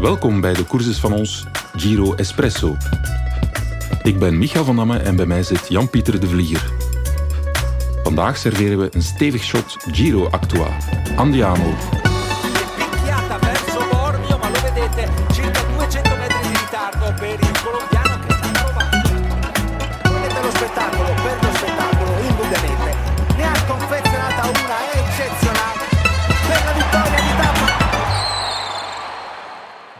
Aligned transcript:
Welkom 0.00 0.40
bij 0.40 0.54
de 0.54 0.64
courses 0.64 0.98
van 0.98 1.12
ons 1.12 1.44
Giro 1.76 2.14
Espresso. 2.14 2.76
Ik 4.02 4.18
ben 4.18 4.38
Micha 4.38 4.64
van 4.64 4.76
Damme 4.76 4.96
en 4.98 5.16
bij 5.16 5.26
mij 5.26 5.42
zit 5.42 5.68
Jan-Pieter 5.68 6.20
de 6.20 6.28
Vlieger. 6.28 6.72
Vandaag 8.02 8.36
serveren 8.36 8.78
we 8.78 8.88
een 8.90 9.02
stevig 9.02 9.42
shot 9.42 9.76
Giro 9.90 10.28
Actua. 10.30 10.76
Andiamo. 11.16 11.99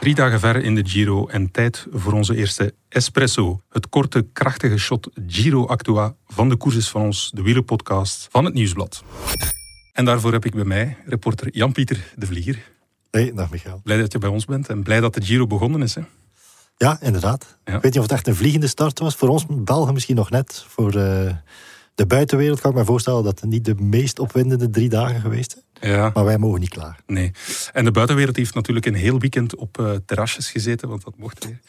Drie 0.01 0.15
dagen 0.15 0.41
ver 0.41 0.57
in 0.57 0.75
de 0.75 0.89
Giro 0.89 1.27
en 1.27 1.51
tijd 1.51 1.87
voor 1.93 2.13
onze 2.13 2.37
eerste 2.37 2.75
espresso. 2.89 3.63
Het 3.69 3.89
korte, 3.89 4.27
krachtige 4.33 4.79
shot 4.79 5.09
Giro 5.27 5.67
Actua 5.67 6.15
van 6.27 6.49
de 6.49 6.57
courses 6.57 6.89
van 6.89 7.03
ons, 7.03 7.31
de 7.35 7.43
wielerpodcast 7.43 8.29
van 8.31 8.45
het 8.45 8.55
Nieuwsblad. 8.55 9.03
En 9.93 10.05
daarvoor 10.05 10.33
heb 10.33 10.45
ik 10.45 10.55
bij 10.55 10.65
mij 10.65 10.97
reporter 11.07 11.49
Jan-Pieter 11.53 12.13
de 12.17 12.27
Vlieger. 12.27 12.73
Hey, 13.11 13.33
dag 13.35 13.51
Michael. 13.51 13.81
Blij 13.85 13.99
dat 13.99 14.13
je 14.13 14.19
bij 14.19 14.29
ons 14.29 14.45
bent 14.45 14.69
en 14.69 14.83
blij 14.83 15.01
dat 15.01 15.15
de 15.15 15.23
Giro 15.23 15.47
begonnen 15.47 15.83
is. 15.83 15.95
Hè? 15.95 16.03
Ja, 16.77 17.01
inderdaad. 17.01 17.59
Ja. 17.65 17.75
Ik 17.75 17.83
weet 17.83 17.93
niet 17.93 17.97
of 17.97 18.03
het 18.03 18.13
echt 18.13 18.27
een 18.27 18.37
vliegende 18.37 18.67
start 18.67 18.99
was. 18.99 19.15
Voor 19.15 19.29
ons 19.29 19.47
Belgen 19.49 19.95
misschien 19.95 20.17
nog 20.17 20.31
net. 20.31 20.65
Voor 20.69 20.95
eh, 20.95 21.35
de 22.01 22.07
buitenwereld 22.07 22.61
kan 22.61 22.71
ik 22.71 22.77
me 22.77 22.85
voorstellen 22.85 23.25
dat 23.25 23.41
het 23.41 23.51
niet 23.51 23.65
de 23.65 23.75
meest 23.75 24.19
opwindende 24.19 24.71
drie 24.71 24.89
dagen 24.89 25.21
geweest 25.21 25.51
zijn. 25.51 25.93
Ja, 25.95 26.11
Maar 26.15 26.25
wij 26.25 26.39
mogen 26.39 26.61
niet 26.61 26.69
klaar. 26.69 27.01
nee. 27.07 27.31
En 27.73 27.85
de 27.85 27.91
buitenwereld 27.91 28.37
heeft 28.37 28.55
natuurlijk 28.55 28.87
een 28.87 28.95
heel 28.95 29.19
weekend 29.19 29.57
op 29.57 29.79
eh, 29.79 29.93
terrasjes 30.07 30.51
gezeten, 30.51 30.89
want 30.89 31.05
dat 31.05 31.17
mocht 31.17 31.45
weer. 31.45 31.61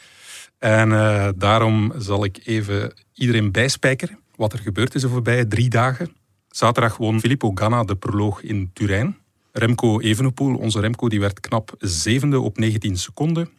En 0.58 0.92
eh, 0.92 1.28
daarom 1.36 1.92
zal 1.98 2.24
ik 2.24 2.40
even 2.44 2.94
iedereen 3.14 3.52
bijspijkeren 3.52 4.18
wat 4.36 4.52
er 4.52 4.58
gebeurd 4.58 4.94
is 4.94 5.02
de 5.02 5.08
voorbije 5.08 5.48
drie 5.48 5.68
dagen. 5.68 6.16
Zaterdag 6.48 6.96
won 6.96 7.20
Filippo 7.20 7.50
Ganna 7.54 7.84
de 7.84 7.96
proloog 7.96 8.42
in 8.42 8.70
Turijn. 8.72 9.16
Remco 9.52 10.00
Evenepoel, 10.00 10.56
onze 10.56 10.80
Remco, 10.80 11.08
die 11.08 11.20
werd 11.20 11.40
knap 11.40 11.74
zevende 11.78 12.40
op 12.40 12.58
19 12.58 12.96
seconden. 12.96 13.50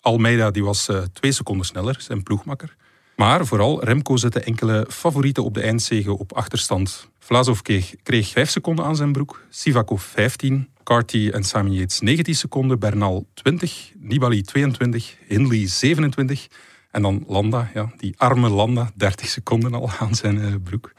Almeida 0.00 0.50
die 0.50 0.64
was 0.64 0.88
eh, 0.88 1.02
twee 1.12 1.32
seconden 1.32 1.66
sneller, 1.66 1.96
zijn 2.00 2.22
ploegmakker. 2.22 2.76
Maar 3.20 3.46
vooral 3.46 3.84
Remco 3.84 4.16
zette 4.16 4.40
enkele 4.40 4.86
favorieten 4.88 5.44
op 5.44 5.54
de 5.54 5.60
eindzege 5.60 6.18
op 6.18 6.32
achterstand. 6.32 7.10
Vlasov 7.18 7.60
kreeg, 7.60 7.94
kreeg 8.02 8.28
5 8.28 8.50
seconden 8.50 8.84
aan 8.84 8.96
zijn 8.96 9.12
broek, 9.12 9.44
Sivakov 9.48 10.02
15, 10.02 10.68
Carty 10.84 11.30
en 11.32 11.44
Simon 11.44 11.72
Yates 11.72 12.00
19 12.00 12.34
seconden, 12.34 12.78
Bernal 12.78 13.26
20, 13.34 13.92
Nibali 13.98 14.42
22, 14.42 15.16
Hindley 15.26 15.66
27 15.66 16.46
en 16.90 17.02
dan 17.02 17.24
Landa, 17.26 17.70
ja, 17.74 17.92
die 17.96 18.14
arme 18.16 18.48
Landa, 18.48 18.90
30 18.94 19.28
seconden 19.28 19.74
al 19.74 19.90
aan 19.98 20.14
zijn 20.14 20.40
eh, 20.40 20.54
broek. 20.64 20.92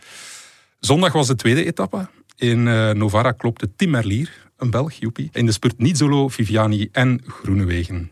Zondag 0.80 1.14
was 1.14 1.28
de 1.28 1.36
tweede 1.36 1.66
etappe. 1.66 2.08
In 2.36 2.68
eh, 2.68 2.92
Novara 2.92 3.32
klopte 3.32 3.76
Tim 3.76 3.90
Merlier, 3.90 4.50
een 4.58 4.70
Belg, 4.70 4.94
joepie. 4.94 5.30
In 5.32 5.46
de 5.46 5.52
spurt 5.52 5.78
Nizzolo, 5.78 6.28
Viviani 6.28 6.90
en 6.92 7.22
Groenewegen. 7.26 8.12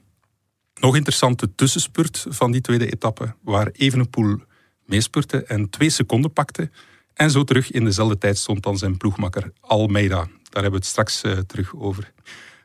Nog 0.79 0.95
interessant 0.95 1.39
de 1.39 1.55
tussenspurt 1.55 2.25
van 2.29 2.51
die 2.51 2.61
tweede 2.61 2.91
etappe, 2.91 3.35
waar 3.41 3.69
Evenepoel 3.71 4.37
meespurte 4.85 5.43
en 5.43 5.69
twee 5.69 5.89
seconden 5.89 6.33
pakte. 6.33 6.69
En 7.13 7.31
zo 7.31 7.43
terug 7.43 7.71
in 7.71 7.83
dezelfde 7.83 8.17
tijd 8.17 8.37
stond 8.37 8.63
dan 8.63 8.77
zijn 8.77 8.97
ploegmakker 8.97 9.51
Almeida. 9.59 10.15
Daar 10.17 10.61
hebben 10.61 10.71
we 10.71 10.77
het 10.77 10.85
straks 10.85 11.21
eh, 11.21 11.37
terug 11.37 11.75
over. 11.75 12.13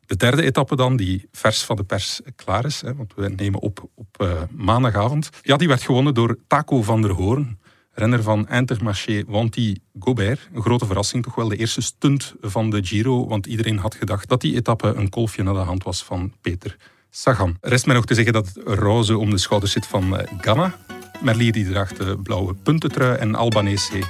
De 0.06 0.16
derde 0.16 0.42
etappe 0.42 0.76
dan, 0.76 0.96
die 0.96 1.28
vers 1.32 1.62
van 1.62 1.76
de 1.76 1.84
pers 1.84 2.20
klaar 2.36 2.64
is, 2.64 2.80
hè, 2.80 2.94
want 2.94 3.12
we 3.14 3.28
nemen 3.28 3.60
op 3.60 3.88
op 3.94 4.20
eh, 4.20 4.42
maandagavond. 4.50 5.28
Ja, 5.42 5.56
die 5.56 5.68
werd 5.68 5.82
gewonnen 5.82 6.14
door 6.14 6.38
Taco 6.46 6.82
van 6.82 7.02
der 7.02 7.10
Hoorn, 7.10 7.58
renner 7.92 8.22
van 8.22 8.48
Intermarché 8.48 9.24
Wanty 9.26 9.76
Gobert. 9.98 10.48
Een 10.52 10.62
grote 10.62 10.86
verrassing, 10.86 11.24
toch 11.24 11.34
wel 11.34 11.48
de 11.48 11.56
eerste 11.56 11.80
stunt 11.80 12.34
van 12.40 12.70
de 12.70 12.84
Giro, 12.84 13.26
want 13.26 13.46
iedereen 13.46 13.78
had 13.78 13.94
gedacht 13.94 14.28
dat 14.28 14.40
die 14.40 14.54
etappe 14.54 14.94
een 14.94 15.08
kolfje 15.08 15.42
naar 15.42 15.54
de 15.54 15.60
hand 15.60 15.82
was 15.82 16.04
van 16.04 16.32
Peter 16.40 16.76
Sagan. 17.18 17.56
Rest 17.60 17.86
mij 17.86 17.94
nog 17.94 18.04
te 18.06 18.14
zeggen 18.14 18.32
dat 18.32 18.46
het 18.46 18.58
roze 18.78 19.18
om 19.18 19.30
de 19.30 19.38
schouders 19.38 19.72
zit 19.72 19.86
van 19.86 20.18
eh, 20.18 20.28
Ganna. 20.40 20.74
Merlier 21.22 21.52
die 21.52 21.68
draagt 21.68 21.96
de 21.96 22.18
blauwe 22.22 22.54
puntentrui 22.54 23.16
en 23.18 23.34
Albanese 23.34 24.02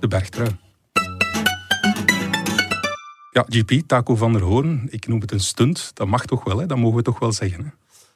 de 0.00 0.08
bergtrui. 0.08 0.50
Ja, 3.32 3.44
GP, 3.48 3.70
Taco 3.86 4.16
van 4.16 4.32
der 4.32 4.42
Hoorn, 4.42 4.86
ik 4.90 5.06
noem 5.08 5.20
het 5.20 5.32
een 5.32 5.40
stunt. 5.40 5.90
Dat 5.94 6.06
mag 6.06 6.24
toch 6.24 6.44
wel, 6.44 6.58
hè? 6.58 6.66
dat 6.66 6.78
mogen 6.78 6.96
we 6.96 7.02
toch 7.02 7.18
wel 7.18 7.32
zeggen. 7.32 7.64
Hè? 7.64 7.70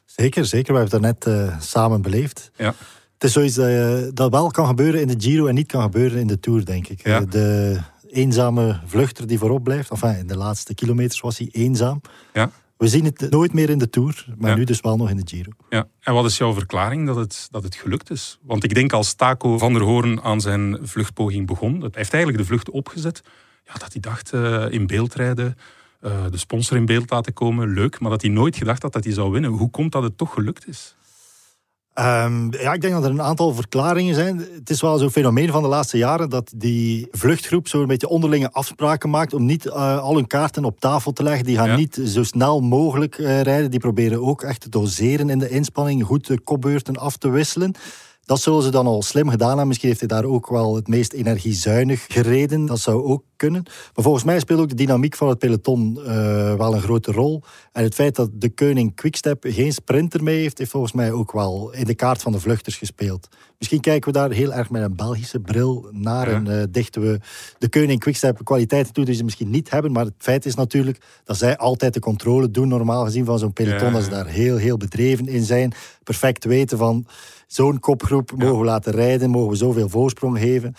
Zeker, 0.05 0.45
zeker. 0.45 0.73
We 0.73 0.79
hebben 0.79 1.01
het 1.03 1.21
daarnet 1.21 1.51
eh 1.51 1.59
samen 1.61 2.01
beleefd. 2.01 2.51
Ja. 2.55 2.73
Het 3.13 3.23
is 3.23 3.31
zoiets 3.31 3.55
dat, 3.55 3.67
je- 3.67 4.11
dat 4.13 4.31
wel 4.31 4.51
kan 4.51 4.67
gebeuren 4.67 5.01
in 5.01 5.07
de 5.07 5.15
Giro 5.17 5.45
en 5.47 5.55
niet 5.55 5.67
kan 5.67 5.81
gebeuren 5.81 6.19
in 6.19 6.27
de 6.27 6.39
Tour, 6.39 6.65
denk 6.65 6.87
ik. 6.87 7.03
Ja. 7.07 7.19
Eh, 7.19 7.29
De 7.29 7.79
eenzame 8.09 8.79
vluchter 8.85 9.27
die 9.27 9.37
voorop 9.39 9.63
blijft. 9.63 9.89
Enfin, 9.89 10.17
in 10.17 10.27
de 10.27 10.37
laatste 10.37 10.73
kilometers 10.73 11.19
was 11.19 11.37
hij 11.37 11.49
eenzaam. 11.51 12.01
Ja. 12.33 12.51
We 12.83 12.89
zien 12.89 13.05
het 13.05 13.29
nooit 13.29 13.53
meer 13.53 13.69
in 13.69 13.77
de 13.77 13.89
Tour, 13.89 14.25
maar 14.37 14.49
Ja. 14.49 14.55
nu 14.55 14.63
dus 14.63 14.81
wel 14.81 14.97
nog 14.97 15.09
in 15.09 15.15
de 15.15 15.21
Giro. 15.25 15.51
Ja. 15.69 15.87
En 15.99 16.13
wat 16.13 16.25
is 16.25 16.37
jouw 16.37 16.53
verklaring 16.53 17.07
dat 17.07 17.15
het, 17.15 17.47
dat 17.51 17.63
het 17.63 17.75
gelukt 17.75 18.09
is? 18.09 18.39
Want 18.41 18.63
ik 18.63 18.73
denk 18.73 18.93
als 18.93 19.13
Taco 19.13 19.57
van 19.57 19.73
der 19.73 19.81
Hoorn 19.81 20.21
aan 20.21 20.41
zijn 20.41 20.77
vluchtpoging 20.81 21.47
begon, 21.47 21.71
hij 21.79 21.89
heeft 21.91 22.13
eigenlijk 22.13 22.43
de 22.43 22.49
vlucht 22.49 22.69
opgezet, 22.69 23.21
ja, 23.65 23.73
dat 23.73 23.91
hij 23.91 24.01
dacht 24.01 24.33
eh, 24.33 24.65
in 24.69 24.87
beeld 24.87 25.13
rijden, 25.13 25.57
eh, 25.99 26.11
de 26.31 26.37
sponsor 26.37 26.77
in 26.77 26.85
beeld 26.85 27.09
laten 27.09 27.33
komen, 27.33 27.73
leuk, 27.73 27.99
maar 27.99 28.11
dat 28.11 28.21
hij 28.21 28.31
nooit 28.31 28.55
gedacht 28.55 28.81
had 28.81 28.93
dat 28.93 29.03
hij 29.03 29.13
zou 29.13 29.31
winnen. 29.31 29.51
Hoe 29.51 29.69
komt 29.69 29.91
dat 29.91 30.03
het 30.03 30.17
toch 30.17 30.33
gelukt 30.33 30.67
is? 30.67 30.95
Ehm, 31.93 32.51
ja, 32.51 32.73
ik 32.73 32.81
denk 32.81 32.93
dat 32.93 33.03
er 33.03 33.09
een 33.09 33.21
aantal 33.21 33.53
verklaringen 33.53 34.15
zijn. 34.15 34.37
Het 34.53 34.69
is 34.69 34.81
wel 34.81 34.97
zo'n 34.97 35.09
fenomeen 35.11 35.51
van 35.51 35.61
de 35.61 35.67
laatste 35.67 35.97
jaren 35.97 36.29
dat 36.29 36.51
die 36.55 37.07
vluchtgroep 37.11 37.67
zo'n 37.67 37.85
beetje 37.87 38.07
onderlinge 38.07 38.51
afspraken 38.51 39.09
maakt 39.09 39.33
om 39.33 39.45
niet 39.45 39.65
eh, 39.65 39.99
al 39.99 40.15
hun 40.15 40.27
kaarten 40.27 40.65
op 40.65 40.79
tafel 40.79 41.11
te 41.11 41.23
leggen. 41.23 41.45
Die 41.45 41.55
gaan 41.57 41.69
Ja. 41.69 41.75
niet 41.75 42.01
zo 42.05 42.23
snel 42.23 42.59
mogelijk 42.61 43.17
eh, 43.17 43.41
rijden. 43.41 43.71
Die 43.71 43.79
proberen 43.79 44.21
ook 44.25 44.41
echt 44.41 44.61
te 44.61 44.69
doseren 44.69 45.29
in 45.29 45.39
de 45.39 45.49
inspanning, 45.49 46.03
goed 46.03 46.27
de 46.27 46.39
kopbeurten 46.39 46.97
af 46.97 47.17
te 47.17 47.29
wisselen. 47.29 47.73
Dat 48.25 48.41
zullen 48.41 48.63
ze 48.63 48.71
dan 48.71 48.87
al 48.87 49.01
slim 49.01 49.29
gedaan 49.29 49.47
hebben. 49.47 49.67
Misschien 49.67 49.87
heeft 49.89 49.99
hij 49.99 50.09
daar 50.09 50.23
ook 50.23 50.49
wel 50.49 50.75
het 50.75 50.87
meest 50.87 51.13
energiezuinig 51.13 52.05
gereden. 52.07 52.65
Dat 52.65 52.79
zou 52.79 53.03
ook 53.03 53.23
kunnen. 53.35 53.63
Maar 53.63 54.03
volgens 54.03 54.23
mij 54.23 54.39
speelt 54.39 54.59
ook 54.59 54.69
de 54.69 54.75
dynamiek 54.75 55.15
van 55.15 55.27
het 55.29 55.39
peloton 55.39 55.99
eh, 56.05 56.55
wel 56.55 56.73
een 56.73 56.81
grote 56.81 57.11
rol. 57.11 57.43
En 57.71 57.83
het 57.83 57.93
feit 57.93 58.15
dat 58.15 58.29
de 58.33 58.49
Koning 58.49 58.95
Quickstep 58.95 59.45
geen 59.47 59.73
sprinter 59.73 60.23
mee 60.23 60.39
heeft, 60.39 60.57
heeft 60.57 60.71
volgens 60.71 60.93
mij 60.93 61.11
ook 61.11 61.31
wel 61.31 61.73
in 61.73 61.85
de 61.85 61.95
kaart 61.95 62.21
van 62.21 62.31
de 62.31 62.39
vluchters 62.39 62.77
gespeeld. 62.77 63.27
Misschien 63.57 63.81
kijken 63.81 64.11
we 64.13 64.19
daar 64.19 64.31
heel 64.31 64.53
erg 64.53 64.69
met 64.69 64.81
een 64.83 64.95
Belgische 64.95 65.39
bril 65.39 65.87
naar 65.91 66.29
Ja. 66.29 66.35
en 66.35 66.47
eh, 66.59 66.63
dichten 66.69 67.01
we 67.01 67.19
de 67.57 67.69
Koning 67.69 67.99
Quickstep 67.99 68.43
kwaliteiten 68.43 68.93
toe 68.93 69.05
die 69.05 69.15
ze 69.15 69.23
misschien 69.23 69.49
niet 69.49 69.69
hebben. 69.69 69.91
Maar 69.91 70.05
het 70.05 70.13
feit 70.17 70.45
is 70.45 70.55
natuurlijk 70.55 70.97
dat 71.23 71.37
zij 71.37 71.57
altijd 71.57 71.93
de 71.93 71.99
controle 71.99 72.51
doen, 72.51 72.67
normaal 72.67 73.03
gezien, 73.03 73.25
van 73.25 73.39
zo'n 73.39 73.53
peloton. 73.53 73.87
Ja. 73.87 73.93
Dat 73.93 74.03
ze 74.03 74.09
daar 74.09 74.27
heel, 74.27 74.57
heel 74.57 74.77
bedreven 74.77 75.27
in 75.27 75.43
zijn. 75.43 75.73
Perfect 76.03 76.45
weten 76.45 76.77
van 76.77 77.05
zo'n 77.53 77.79
kopgroep 77.79 78.31
mogen 78.35 78.59
we 78.59 78.65
laten 78.65 78.91
rijden, 78.91 79.29
mogen 79.29 79.49
we 79.49 79.55
zoveel 79.55 79.89
voorsprong 79.89 80.39
geven. 80.39 80.75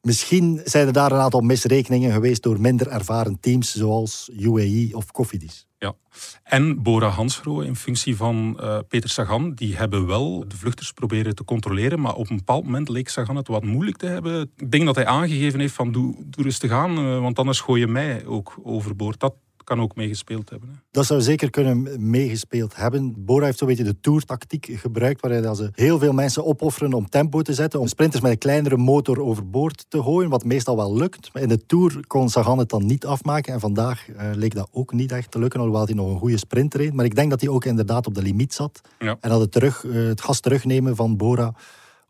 Misschien 0.00 0.60
zijn 0.64 0.86
er 0.86 0.92
daar 0.92 1.12
een 1.12 1.20
aantal 1.20 1.40
misrekeningen 1.40 2.12
geweest 2.12 2.42
door 2.42 2.60
minder 2.60 2.88
ervaren 2.88 3.40
teams 3.40 3.74
zoals 3.74 4.30
UAE 4.38 4.88
of 4.92 5.10
Cofidis. 5.12 5.66
Ja. 5.78 5.94
En 6.42 6.82
Bora 6.82 7.08
Hansgrohe 7.08 7.66
in 7.66 7.76
functie 7.76 8.16
van 8.16 8.60
eh, 8.60 8.78
Peter 8.88 9.10
Sagan, 9.10 9.54
die 9.54 9.76
hebben 9.76 10.06
wel 10.06 10.44
de 10.48 10.56
vluchters 10.56 10.92
proberen 10.92 11.34
te 11.34 11.44
controleren, 11.44 12.00
maar 12.00 12.14
op 12.14 12.30
een 12.30 12.36
bepaald 12.36 12.64
moment 12.64 12.88
leek 12.88 13.08
Sagan 13.08 13.36
het 13.36 13.48
wat 13.48 13.64
moeilijk 13.64 13.96
te 13.96 14.06
hebben. 14.06 14.50
Ik 14.56 14.70
denk 14.70 14.84
dat 14.84 14.94
hij 14.96 15.06
aangegeven 15.06 15.60
heeft 15.60 15.74
van 15.74 15.92
doe, 15.92 16.14
doe 16.26 16.44
rustig 16.44 16.70
aan, 16.70 16.98
eh, 16.98 17.20
want 17.20 17.38
anders 17.38 17.60
gooi 17.60 17.80
je 17.80 17.86
mij 17.86 18.26
ook 18.26 18.58
overboord. 18.62 19.20
Dat 19.20 19.34
kan 19.66 19.80
ook 19.80 19.96
meegespeeld 19.96 20.50
hebben. 20.50 20.68
Hè. 20.68 20.74
Dat 20.90 21.06
zou 21.06 21.20
zeker 21.20 21.50
kunnen 21.50 22.10
meegespeeld 22.10 22.76
hebben. 22.76 23.14
Bora 23.24 23.44
heeft 23.44 23.58
zo'n 23.58 23.68
beetje 23.68 23.84
de 23.84 24.00
toertactiek 24.00 24.68
gebruikt, 24.72 25.20
waarin 25.20 25.54
ze 25.54 25.70
heel 25.72 25.98
veel 25.98 26.12
mensen 26.12 26.44
opofferen 26.44 26.92
om 26.92 27.08
tempo 27.08 27.42
te 27.42 27.54
zetten, 27.54 27.80
om 27.80 27.86
sprinters 27.86 28.22
met 28.22 28.30
een 28.32 28.38
kleinere 28.38 28.76
motor 28.76 29.20
overboord 29.22 29.84
te 29.88 30.02
gooien, 30.02 30.30
wat 30.30 30.44
meestal 30.44 30.76
wel 30.76 30.96
lukt. 30.96 31.32
Maar 31.32 31.42
in 31.42 31.48
de 31.48 31.66
Tour 31.66 32.06
kon 32.06 32.28
Sagan 32.28 32.58
het 32.58 32.68
dan 32.68 32.86
niet 32.86 33.06
afmaken 33.06 33.52
en 33.52 33.60
vandaag 33.60 34.08
eh, 34.08 34.30
leek 34.34 34.54
dat 34.54 34.68
ook 34.72 34.92
niet 34.92 35.12
echt 35.12 35.30
te 35.30 35.38
lukken, 35.38 35.60
alhoewel 35.60 35.84
hij 35.86 35.94
nog 35.94 36.10
een 36.10 36.18
goede 36.18 36.38
sprint 36.38 36.74
reed. 36.74 36.92
Maar 36.92 37.04
ik 37.04 37.14
denk 37.14 37.30
dat 37.30 37.40
hij 37.40 37.50
ook 37.50 37.64
inderdaad 37.64 38.06
op 38.06 38.14
de 38.14 38.22
limiet 38.22 38.54
zat 38.54 38.80
Ja. 38.98 39.16
en 39.20 39.30
dat 39.30 39.40
het, 39.40 39.52
terug, 39.52 39.84
eh, 39.84 39.92
het 39.92 40.20
gas 40.20 40.40
terugnemen 40.40 40.96
van 40.96 41.16
Bora 41.16 41.54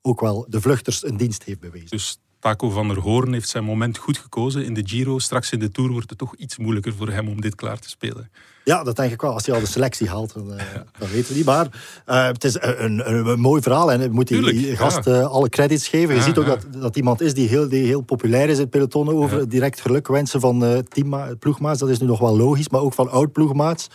ook 0.02 0.20
wel 0.20 0.46
de 0.48 0.60
vluchters 0.60 1.04
een 1.04 1.16
dienst 1.16 1.42
heeft 1.42 1.60
bewezen. 1.60 1.88
Dus 1.88 2.18
Taco 2.46 2.70
van 2.70 2.88
der 2.88 2.98
Hoorn 2.98 3.32
heeft 3.32 3.48
zijn 3.48 3.64
moment 3.64 3.98
goed 3.98 4.18
gekozen 4.18 4.64
in 4.64 4.74
de 4.74 4.82
Giro. 4.84 5.18
Straks 5.18 5.50
in 5.50 5.58
de 5.58 5.70
Tour 5.70 5.90
wordt 5.90 6.10
het 6.10 6.18
toch 6.18 6.34
iets 6.36 6.56
moeilijker 6.56 6.94
voor 6.94 7.08
hem 7.08 7.28
om 7.28 7.40
dit 7.40 7.54
klaar 7.54 7.78
te 7.78 7.88
spelen. 7.88 8.30
Ja, 8.64 8.82
dat 8.82 8.96
denk 8.96 9.12
ik 9.12 9.20
wel. 9.20 9.32
Als 9.32 9.46
hij 9.46 9.54
al 9.54 9.60
de 9.60 9.66
selectie 9.66 10.08
haalt, 10.08 10.34
dan, 10.34 10.54
eh, 10.58 10.64
dan 10.98 11.08
weten 11.08 11.28
we 11.30 11.36
niet. 11.36 11.44
Maar 11.44 11.66
eh, 12.04 12.26
het 12.26 12.44
is 12.44 12.54
een, 12.60 13.10
een, 13.10 13.28
een 13.28 13.40
mooi 13.40 13.62
verhaal 13.62 13.92
en 13.92 14.00
we 14.00 14.08
moeten 14.08 14.42
die 14.42 14.52
Tuurlijk, 14.52 14.78
gast 14.78 15.04
ja. 15.04 15.12
eh, 15.20 15.26
alle 15.26 15.48
credits 15.48 15.88
geven. 15.88 16.14
Je 16.14 16.20
Ja, 16.20 16.26
ziet 16.26 16.38
ook 16.38 16.46
dat, 16.46 16.66
dat 16.80 16.96
iemand 16.96 17.20
is 17.20 17.34
die 17.34 17.48
heel, 17.48 17.68
die 17.68 17.86
heel 17.86 18.00
populair 18.00 18.48
is 18.48 18.54
in 18.54 18.60
het 18.60 18.70
peloton. 18.70 19.08
Over 19.08 19.48
direct 19.48 19.80
geluk 19.80 20.08
wensen 20.08 20.40
van 20.40 20.64
eh 20.64 20.78
teamma- 20.78 21.34
ploegmaats. 21.38 21.80
Dat 21.80 21.88
is 21.88 21.98
nu 21.98 22.06
nog 22.06 22.18
wel 22.20 22.36
logisch, 22.36 22.68
maar 22.68 22.80
ook 22.80 22.94
van 22.94 23.10
oud-ploegmaats. 23.10 23.88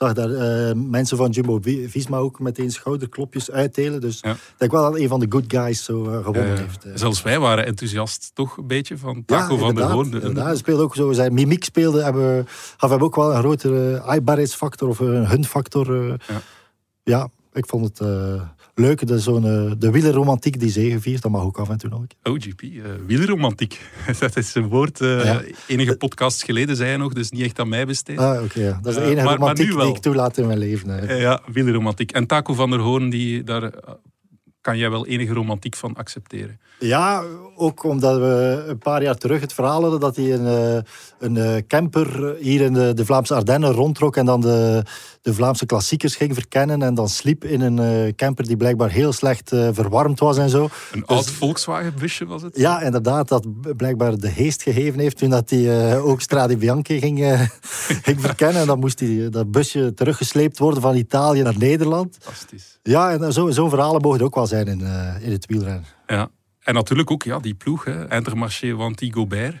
Zag 0.00 0.12
daar 0.12 0.30
eh, 0.30 0.74
mensen 0.74 1.16
van 1.16 1.30
Jumbo-Visma 1.30 2.16
ook 2.16 2.40
meteen 2.40 2.70
schouderklopjes 2.70 3.50
uitdelen. 3.50 4.00
Dus 4.00 4.18
Ja. 4.22 4.32
ik 4.32 4.38
denk 4.56 4.72
wel 4.72 4.82
dat 4.82 5.00
een 5.00 5.08
van 5.08 5.20
de 5.20 5.26
good 5.28 5.44
guys 5.48 5.84
zo 5.84 6.04
eh, 6.10 6.24
gewonnen 6.24 6.56
heeft. 6.56 6.84
eh. 6.84 6.92
zelfs 6.94 7.22
wij 7.22 7.38
waren 7.38 7.66
enthousiast, 7.66 8.30
toch 8.34 8.56
een 8.56 8.66
beetje, 8.66 8.98
van 8.98 9.24
Taco 9.24 9.56
van 9.56 9.74
der 9.74 9.84
Hoorn. 9.90 10.12
Inderdaad. 10.12 10.44
Hij 10.46 10.56
speelde 10.56 10.82
ook 10.82 10.94
zo, 10.94 11.12
zijn 11.12 11.34
mimiek 11.34 11.64
speelde, 11.64 12.02
hebben, 12.02 12.46
hem 12.78 13.02
ook 13.02 13.16
wel 13.16 13.32
een 13.32 13.38
grotere 13.38 14.02
aaibaarheidsfactor 14.02 14.88
of 14.88 14.98
een 14.98 15.26
hun-factor. 15.26 16.10
eh. 16.10 16.14
Ja. 16.28 16.40
ja. 17.02 17.28
ik 17.52 17.66
vond 17.66 17.84
het 17.98 18.08
leuk. 18.80 19.06
De, 19.06 19.18
zo'n, 19.18 19.44
eh, 19.44 19.72
de 19.78 19.90
wielerromantiek 19.90 20.60
die 20.60 20.70
zegeviert, 20.70 21.22
dat 21.22 21.30
mag 21.30 21.42
ook 21.42 21.58
af 21.58 21.68
en 21.70 21.78
toe 21.78 21.90
nog. 21.90 22.00
een 22.00 22.06
keer. 22.06 22.32
OGP, 22.32 22.62
eh 22.62 22.90
wielerromantiek. 23.06 23.80
Dat 24.20 24.36
is 24.36 24.54
een 24.54 24.68
woord, 24.68 25.00
eh, 25.00 25.24
Ja. 25.24 25.42
enige 25.66 25.96
podcasts 25.96 26.42
geleden 26.42 26.76
zei 26.76 26.90
je 26.90 26.96
nog, 26.96 27.12
dus 27.12 27.30
niet 27.30 27.42
echt 27.42 27.58
aan 27.60 27.68
mij 27.68 27.86
besteed. 27.86 28.18
Ah, 28.18 28.42
oké. 28.42 28.60
ja. 28.60 28.78
Dat 28.82 28.92
is 28.92 28.98
de 28.98 29.04
enige 29.04 29.14
maar- 29.16 29.24
maar 29.24 29.36
romantiek 29.38 29.72
wel. 29.72 29.86
die 29.86 29.94
ik 29.94 30.00
toelaat 30.02 30.38
in 30.38 30.46
mijn 30.46 30.58
leven. 30.58 31.18
ja, 31.18 31.40
wielerromantiek. 31.52 32.12
En 32.12 32.26
Taco 32.26 32.54
van 32.54 32.70
der 32.70 32.78
Hoorn, 32.78 33.10
die, 33.10 33.42
daar 33.42 33.72
kan 34.60 34.78
jij 34.78 34.90
wel 34.90 35.06
enige 35.06 35.32
romantiek 35.32 35.76
van 35.76 35.94
accepteren. 35.94 36.60
Ja, 36.78 37.22
ook 37.56 37.84
omdat 37.84 38.18
we 38.18 38.64
een 38.68 38.78
paar 38.78 39.02
jaar 39.02 39.14
terug 39.16 39.40
het 39.40 39.52
verhaal 39.52 39.82
hadden 39.82 40.00
dat 40.00 40.16
hij 40.16 40.32
een, 40.34 40.46
eh, 40.46 40.82
een 41.18 41.36
eh, 41.36 41.62
camper 41.66 42.36
hier 42.40 42.60
in 42.60 42.72
de, 42.72 42.94
de 42.94 43.04
Vlaamse 43.04 43.34
Ardennen 43.34 43.72
rondtrok 43.72 44.16
en 44.16 44.26
dan 44.26 44.40
de, 44.40 44.82
de 45.22 45.34
Vlaamse 45.34 45.66
klassiekers 45.66 46.16
ging 46.16 46.34
verkennen 46.34 46.82
en 46.82 46.94
dan 46.94 47.08
sliep 47.08 47.44
in 47.44 47.60
een 47.60 47.78
eh, 47.78 48.12
camper 48.16 48.46
die 48.46 48.56
blijkbaar 48.56 48.90
heel 48.90 49.12
slecht 49.12 49.48
verwarmd 49.48 50.18
was 50.20 50.38
en 50.38 50.48
zo. 50.50 50.68
Een 50.92 51.06
oud 51.06 51.30
Volkswagen 51.30 51.94
busje 51.98 52.26
was 52.26 52.42
het? 52.42 52.56
Ja, 52.56 52.80
inderdaad, 52.80 53.28
dat 53.28 53.46
blijkbaar 53.76 54.18
de 54.18 54.28
heest 54.28 54.62
gegeven 54.62 55.00
heeft 55.00 55.16
toen 55.18 55.30
dat 55.30 55.50
hij 55.50 55.98
ook 55.98 56.20
Strade 56.20 56.56
Bianchi 56.56 56.98
ging, 57.00 57.18
ging 58.06 58.20
verkennen. 58.20 58.60
En 58.60 58.66
dan 58.66 58.78
moest 58.78 58.98
die, 58.98 59.28
dat 59.28 59.50
busje 59.50 59.94
teruggesleept 59.94 60.58
worden 60.58 60.82
van 60.82 60.96
Italië 60.96 61.42
naar 61.42 61.58
Nederland. 61.58 62.16
Fantastisch. 62.20 62.78
Ja, 62.82 63.10
en 63.12 63.32
zo- 63.32 63.50
zo'n 63.50 63.68
verhalen 63.68 64.00
mogen 64.00 64.20
ook 64.22 64.34
wel 64.34 64.46
zijn 64.50 64.66
in, 64.66 64.80
eh, 64.80 65.14
in 65.26 65.32
het 65.32 65.46
wielrennen. 65.46 65.84
Ja. 66.06 66.30
En 66.60 66.74
natuurlijk 66.74 67.10
ook 67.10 67.22
ja, 67.22 67.38
die 67.38 67.54
ploeg, 67.54 67.84
hè, 67.84 68.14
Intermarché 68.14 68.74
Wanty 68.74 69.12
Gobert. 69.12 69.60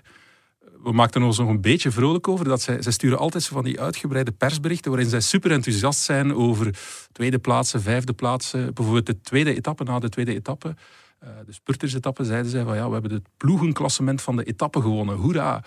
We 0.82 0.92
maakten 0.92 1.22
ons 1.22 1.38
nog 1.38 1.48
een 1.48 1.60
beetje 1.60 1.90
vrolijk 1.90 2.28
over. 2.28 2.44
Dat 2.44 2.62
zij, 2.62 2.82
zij 2.82 2.92
sturen 2.92 3.18
altijd 3.18 3.42
zo 3.42 3.54
van 3.54 3.64
die 3.64 3.80
uitgebreide 3.80 4.32
persberichten 4.32 4.90
waarin 4.90 5.08
zij 5.10 5.20
super 5.20 5.50
enthousiast 5.50 6.00
zijn 6.00 6.34
over 6.34 6.74
tweede 7.12 7.38
plaatsen, 7.38 7.82
vijfde 7.82 8.12
plaatsen. 8.12 8.74
Bijvoorbeeld 8.74 9.06
de 9.06 9.20
tweede 9.20 9.54
etappe 9.54 9.84
na 9.84 9.98
de 9.98 10.08
tweede 10.08 10.34
etappe. 10.34 10.74
eh, 11.18 11.28
de 11.46 11.52
spurtersetappe 11.52 12.24
zeiden 12.24 12.50
zij 12.50 12.64
van 12.64 12.76
ja, 12.76 12.86
we 12.86 12.92
hebben 12.92 13.12
het 13.12 13.28
ploegenklassement 13.36 14.22
van 14.22 14.36
de 14.36 14.44
etappe 14.44 14.80
gewonnen. 14.80 15.16
Hoera! 15.16 15.62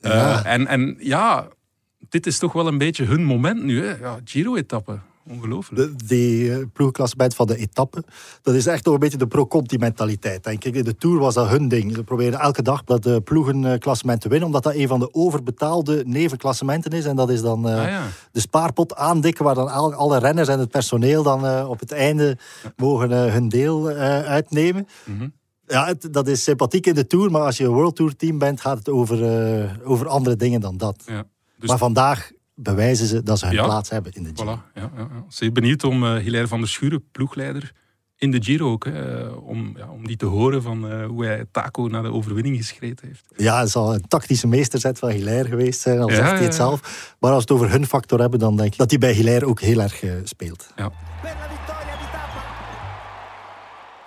Eh, 0.00 0.10
Ja. 0.10 0.44
en, 0.44 0.66
en 0.66 0.96
ja, 1.00 1.48
dit 2.08 2.26
is 2.26 2.38
toch 2.38 2.52
wel 2.52 2.66
een 2.66 2.78
beetje 2.78 3.04
hun 3.04 3.24
moment 3.24 3.62
nu. 3.62 3.84
Hè? 3.84 3.96
Ja, 3.96 4.18
Giro-etappe. 4.24 4.98
Ongelooflijk. 5.30 5.98
De, 5.98 6.04
die 6.06 6.42
uh, 6.44 6.56
ploegklassement 6.72 7.34
van 7.34 7.46
de 7.46 7.56
etappe, 7.56 8.02
dat 8.42 8.54
is 8.54 8.66
echt 8.66 8.84
nog 8.84 8.94
een 8.94 9.00
beetje 9.00 9.18
de 9.18 9.26
pro-Conti-mentaliteit, 9.26 10.44
denk 10.44 10.64
ik. 10.64 10.74
In 10.74 10.84
de 10.84 10.96
Tour 10.96 11.18
was 11.18 11.34
dat 11.34 11.48
hun 11.48 11.68
ding. 11.68 11.94
Ze 11.94 12.04
proberen 12.04 12.38
elke 12.40 12.62
dag 12.62 12.84
dat 12.84 13.02
de 13.02 13.20
ploegenklassement 13.20 14.20
te 14.20 14.28
winnen, 14.28 14.46
omdat 14.46 14.62
dat 14.62 14.74
een 14.74 14.88
van 14.88 14.98
de 15.00 15.14
overbetaalde 15.14 16.02
nevenklassementen 16.06 16.90
is. 16.90 17.04
En 17.04 17.16
dat 17.16 17.30
is 17.30 17.40
dan 17.42 17.68
eh, 17.68 17.78
Ah, 17.80 17.88
ja. 17.88 18.02
de 18.32 18.40
spaarpot 18.40 18.94
aandikken, 18.94 19.44
waar 19.44 19.54
dan 19.54 19.68
al, 19.72 19.94
alle 19.94 20.18
renners 20.18 20.48
en 20.48 20.58
het 20.58 20.70
personeel 20.70 21.22
dan 21.22 21.46
eh, 21.46 21.66
op 21.68 21.80
het 21.80 21.92
einde 21.92 22.38
mogen 22.76 23.12
eh, 23.12 23.32
hun 23.32 23.48
deel 23.48 23.90
eh, 23.90 24.20
uitnemen. 24.24 24.86
Mhm. 25.04 25.28
Ja, 25.66 25.86
het- 25.86 26.08
dat 26.12 26.26
is 26.28 26.42
sympathiek 26.42 26.86
in 26.86 26.94
de 26.94 27.06
Tour, 27.06 27.30
maar 27.30 27.42
als 27.42 27.56
je 27.56 27.64
een 27.64 27.70
World 27.70 27.96
Tour 27.96 28.16
team 28.16 28.38
bent, 28.38 28.60
gaat 28.60 28.78
het 28.78 28.88
over, 28.88 29.24
eh, 29.24 29.70
over 29.84 30.08
andere 30.08 30.36
dingen 30.36 30.60
dan 30.60 30.76
dat. 30.76 31.02
Ja. 31.06 31.24
Dus 31.58 31.68
Maar 31.68 31.78
vandaag 31.78 32.30
bewijzen 32.60 33.06
ze 33.06 33.22
dat 33.22 33.38
ze 33.38 33.46
hun 33.46 33.54
Ja. 33.54 33.64
plaats 33.64 33.90
hebben 33.90 34.12
in 34.12 34.22
de 34.22 34.30
Giro. 34.34 34.56
Voilà, 34.56 34.72
ja, 34.74 34.90
ja, 34.96 35.00
ja. 35.00 35.24
Zeer 35.28 35.52
benieuwd 35.52 35.84
om 35.84 36.04
eh 36.04 36.16
Hilaire 36.22 36.48
van 36.48 36.58
der 36.58 36.68
Schuren, 36.68 37.04
ploegleider 37.12 37.72
in 38.20 38.30
de 38.30 38.42
Giro 38.42 38.70
ook, 38.72 38.84
hè, 38.84 39.24
eh, 39.26 39.46
om, 39.48 39.72
ja, 39.76 39.88
om 39.90 40.06
die 40.06 40.16
te 40.16 40.26
horen 40.26 40.62
van 40.62 40.90
eh, 40.90 41.06
hoe 41.06 41.24
hij 41.24 41.44
Taco 41.50 41.86
naar 41.86 42.02
de 42.02 42.12
overwinning 42.12 42.56
geschreed 42.56 43.00
heeft. 43.00 43.24
Ja, 43.36 43.60
het 43.60 43.70
zal 43.70 43.94
een 43.94 44.04
tactische 44.08 44.46
meesterzet 44.46 44.98
van 44.98 45.10
Hilaire 45.10 45.48
geweest 45.48 45.80
zijn, 45.80 45.98
al 45.98 46.08
Ja, 46.10 46.14
zegt 46.14 46.30
hij 46.30 46.38
het 46.42 46.46
ja. 46.48 46.52
zelf. 46.52 47.14
Maar 47.20 47.32
als 47.32 47.44
we 47.44 47.52
het 47.52 47.62
over 47.62 47.70
hun 47.76 47.86
factor 47.86 48.20
hebben, 48.20 48.38
dan 48.38 48.56
denk 48.56 48.72
ik 48.72 48.78
dat 48.78 48.90
hij 48.90 48.98
bij 48.98 49.12
Hilaire 49.12 49.46
ook 49.46 49.60
heel 49.60 49.80
erg 49.80 50.02
speelt. 50.24 50.72
Ja. 50.76 50.90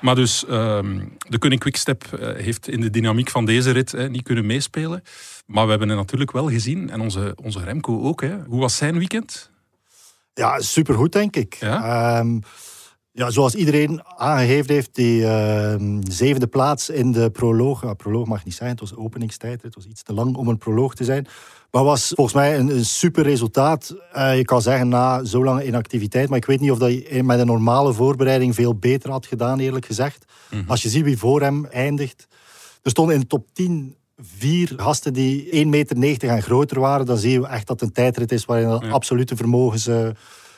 Maar 0.02 0.16
dus 0.16 0.46
ehm, 0.46 1.00
de 1.18 1.38
Koning 1.38 1.60
Quickstep 1.60 2.04
eh, 2.04 2.44
heeft 2.44 2.68
in 2.68 2.82
de 2.82 2.90
dynamiek 2.90 3.30
van 3.30 3.46
deze 3.46 3.72
rit 3.72 3.94
eh, 3.94 4.10
niet 4.10 4.24
kunnen 4.24 4.46
meespelen. 4.46 5.04
Maar 5.46 5.64
we 5.64 5.70
hebben 5.70 5.90
het 5.90 5.98
natuurlijk 5.98 6.32
wel 6.32 6.50
gezien, 6.50 6.90
en 6.90 7.02
onze, 7.02 7.36
onze 7.44 7.64
Remco 7.64 8.02
ook. 8.02 8.22
Hè. 8.22 8.38
Hoe 8.48 8.60
was 8.60 8.78
zijn 8.78 8.98
weekend? 8.98 9.50
Ja, 10.34 10.60
supergoed, 10.60 11.12
denk 11.12 11.36
ik. 11.36 11.54
Ja? 11.54 11.84
Ehm, 12.20 12.40
ja, 13.14 13.30
zoals 13.30 13.56
iedereen 13.56 14.02
aangegeven 14.18 14.74
heeft, 14.74 14.96
die 14.96 15.26
ehm, 15.26 16.02
zevende 16.10 16.48
plaats 16.48 16.90
in 16.90 17.12
de 17.12 17.30
proloog. 17.30 17.82
Ja, 17.84 17.94
proloog 17.94 18.28
mag 18.28 18.46
niet 18.46 18.54
zijn, 18.54 18.70
het 18.70 18.80
was 18.80 18.96
openingstijd. 18.96 19.62
Het 19.62 19.76
was 19.76 19.86
iets 19.86 20.04
te 20.04 20.14
lang 20.14 20.36
om 20.36 20.48
een 20.48 20.58
proloog 20.58 20.96
te 20.96 21.04
zijn. 21.04 21.28
Maar 21.72 21.84
was 21.84 22.12
volgens 22.16 22.36
mij 22.36 22.58
een, 22.60 22.70
een 22.70 22.86
super 22.86 23.24
resultaat. 23.24 23.96
Eh, 24.12 24.38
je 24.38 24.46
kan 24.46 24.62
zeggen 24.62 24.88
na 24.88 25.24
zo 25.24 25.44
lange 25.44 25.66
inactiviteit. 25.66 26.30
Maar 26.30 26.38
ik 26.38 26.46
weet 26.46 26.60
niet 26.60 26.72
of 26.72 26.78
dat 26.78 26.92
je 26.94 27.24
met 27.24 27.40
een 27.40 27.46
normale 27.46 27.94
voorbereiding 27.94 28.56
veel 28.56 28.76
beter 28.76 29.10
had 29.12 29.26
gedaan, 29.26 29.60
eerlijk 29.60 29.86
gezegd. 29.86 30.26
Als 30.68 30.82
je 30.82 30.90
ziet 30.90 31.04
wie 31.04 31.18
voor 31.18 31.42
hem 31.42 31.66
eindigt. 31.66 32.28
Er 32.82 32.90
stonden 32.92 33.16
in 33.16 33.22
de 33.22 33.28
top 33.28 33.48
10 33.54 33.96
vier 34.18 34.74
gasten 34.78 35.14
die 35.14 35.66
1,90 35.66 35.98
meter 35.98 36.30
en 36.30 36.42
groter 36.42 36.80
waren. 36.80 37.06
Dan 37.06 37.18
zie 37.18 37.32
je 37.40 37.48
echt 37.48 37.68
dat 37.68 37.80
het 37.80 37.90
een 37.90 37.96
tijdrit 37.96 38.32
is 38.32 38.46
waarin 38.46 38.68
Ja. 38.70 38.90
absolute 38.90 39.36
vermogens 39.36 39.88
eh, 39.88 40.08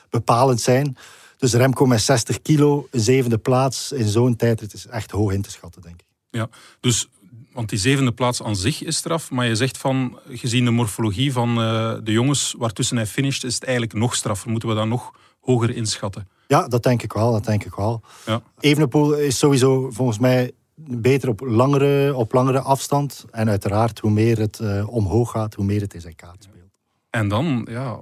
bepalend 0.09 0.61
zijn. 0.61 0.95
Dus 1.44 1.54
Remco 1.54 1.86
met 1.86 2.01
60 2.01 2.42
kilo, 2.42 2.88
zevende 2.92 3.38
plaats 3.38 3.92
in 3.92 4.07
zo'n 4.07 4.36
tijdrit 4.36 4.74
is 4.74 4.88
echt 4.88 5.12
hoog 5.12 5.31
in 5.31 5.42
te 5.42 5.51
schatten, 5.51 5.81
denk 5.81 6.01
ik. 6.01 6.07
Ja, 6.30 6.50
dus, 6.80 7.10
want 7.51 7.69
die 7.69 7.80
zevende 7.80 8.12
plaats 8.12 8.44
aan 8.44 8.56
zich 8.56 8.84
is 8.84 8.95
straf. 8.95 9.31
Maar 9.31 9.48
je 9.48 9.56
zegt 9.56 9.78
van, 9.78 10.19
gezien 10.30 10.66
de 10.66 10.72
morfologie 10.72 11.31
van 11.31 11.50
eh, 11.50 11.95
de 12.04 12.12
jongens 12.12 12.56
waartussen 12.57 12.98
hij 12.98 13.06
finisht, 13.06 13.44
is 13.44 13.54
het 13.54 13.63
eigenlijk 13.63 13.94
nog 13.94 14.16
straffer. 14.16 14.50
Moeten 14.50 14.69
we 14.69 14.75
dat 14.75 14.88
nog 14.88 15.12
hoger 15.40 15.75
inschatten? 15.75 16.28
Ja, 16.48 16.68
dat 16.68 16.84
denk 16.84 17.04
ik 17.04 17.13
wel, 17.13 17.31
dat 17.31 17.45
denk 17.45 17.63
ik 17.63 17.75
wel. 17.75 18.01
Ja. 18.25 18.42
Evenepoel 18.60 19.13
is 19.13 19.38
sowieso 19.38 19.90
volgens 19.92 20.19
mij 20.19 20.51
beter 20.75 21.30
op 21.30 21.40
langere, 21.40 22.16
op 22.16 22.34
langere 22.34 22.60
afstand. 22.60 23.25
En 23.31 23.50
uiteraard, 23.50 24.00
hoe 24.00 24.12
meer 24.12 24.40
het 24.40 24.60
eh, 24.60 24.88
omhoog 24.90 25.31
gaat, 25.31 25.54
hoe 25.54 25.66
meer 25.66 25.81
het 25.81 25.94
in 25.94 26.01
zijn 26.01 26.16
kaart 26.16 26.44
speelt. 26.44 26.72
En 27.10 27.28
dan, 27.28 27.68
ja, 27.69 28.00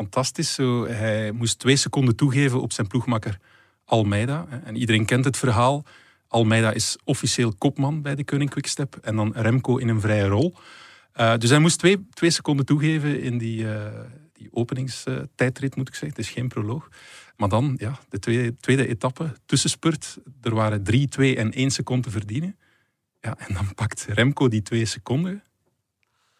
fantastisch. 0.00 0.54
Zo, 0.54 0.86
hij 0.86 1.32
moest 1.32 1.58
twee 1.58 1.76
seconden 1.76 2.16
toegeven 2.16 2.60
op 2.60 2.72
zijn 2.72 2.86
ploegmakker 2.86 3.38
Almeida. 3.84 4.46
En 4.64 4.76
iedereen 4.76 5.04
kent 5.04 5.24
het 5.24 5.36
verhaal. 5.36 5.84
Almeida 6.28 6.72
is 6.72 6.96
officieel 7.04 7.54
kopman 7.58 8.02
bij 8.02 8.14
de 8.14 8.24
Koning 8.24 8.50
Quickstep. 8.50 8.96
En 9.02 9.16
dan 9.16 9.32
Remco 9.34 9.76
in 9.76 9.88
een 9.88 10.00
vrije 10.00 10.26
rol. 10.26 10.54
Eh, 11.12 11.36
dus 11.36 11.50
hij 11.50 11.58
moest 11.58 11.78
twee, 11.78 12.06
twee 12.10 12.30
seconden 12.30 12.66
toegeven 12.66 13.20
in 13.20 13.38
die, 13.38 13.72
eh, 13.72 14.00
die 14.32 14.48
openingstijdrit, 14.52 15.76
moet 15.76 15.88
ik 15.88 15.94
zeggen. 15.94 16.18
Het 16.18 16.26
is 16.26 16.30
geen 16.30 16.48
proloog. 16.48 16.88
Maar 17.36 17.48
dan, 17.48 17.74
ja, 17.78 17.98
de 18.08 18.18
tweede, 18.18 18.56
tweede 18.56 18.86
etappe, 18.86 19.32
tussenspurt. 19.46 20.18
Er 20.42 20.54
waren 20.54 20.82
drie, 20.82 21.08
twee 21.08 21.36
en 21.36 21.52
één 21.52 21.70
seconde 21.70 22.02
te 22.02 22.10
verdienen. 22.10 22.56
Ja, 23.20 23.38
en 23.38 23.54
dan 23.54 23.74
pakt 23.74 24.06
Remco 24.08 24.48
die 24.48 24.62
twee 24.62 24.84
seconden. 24.84 25.42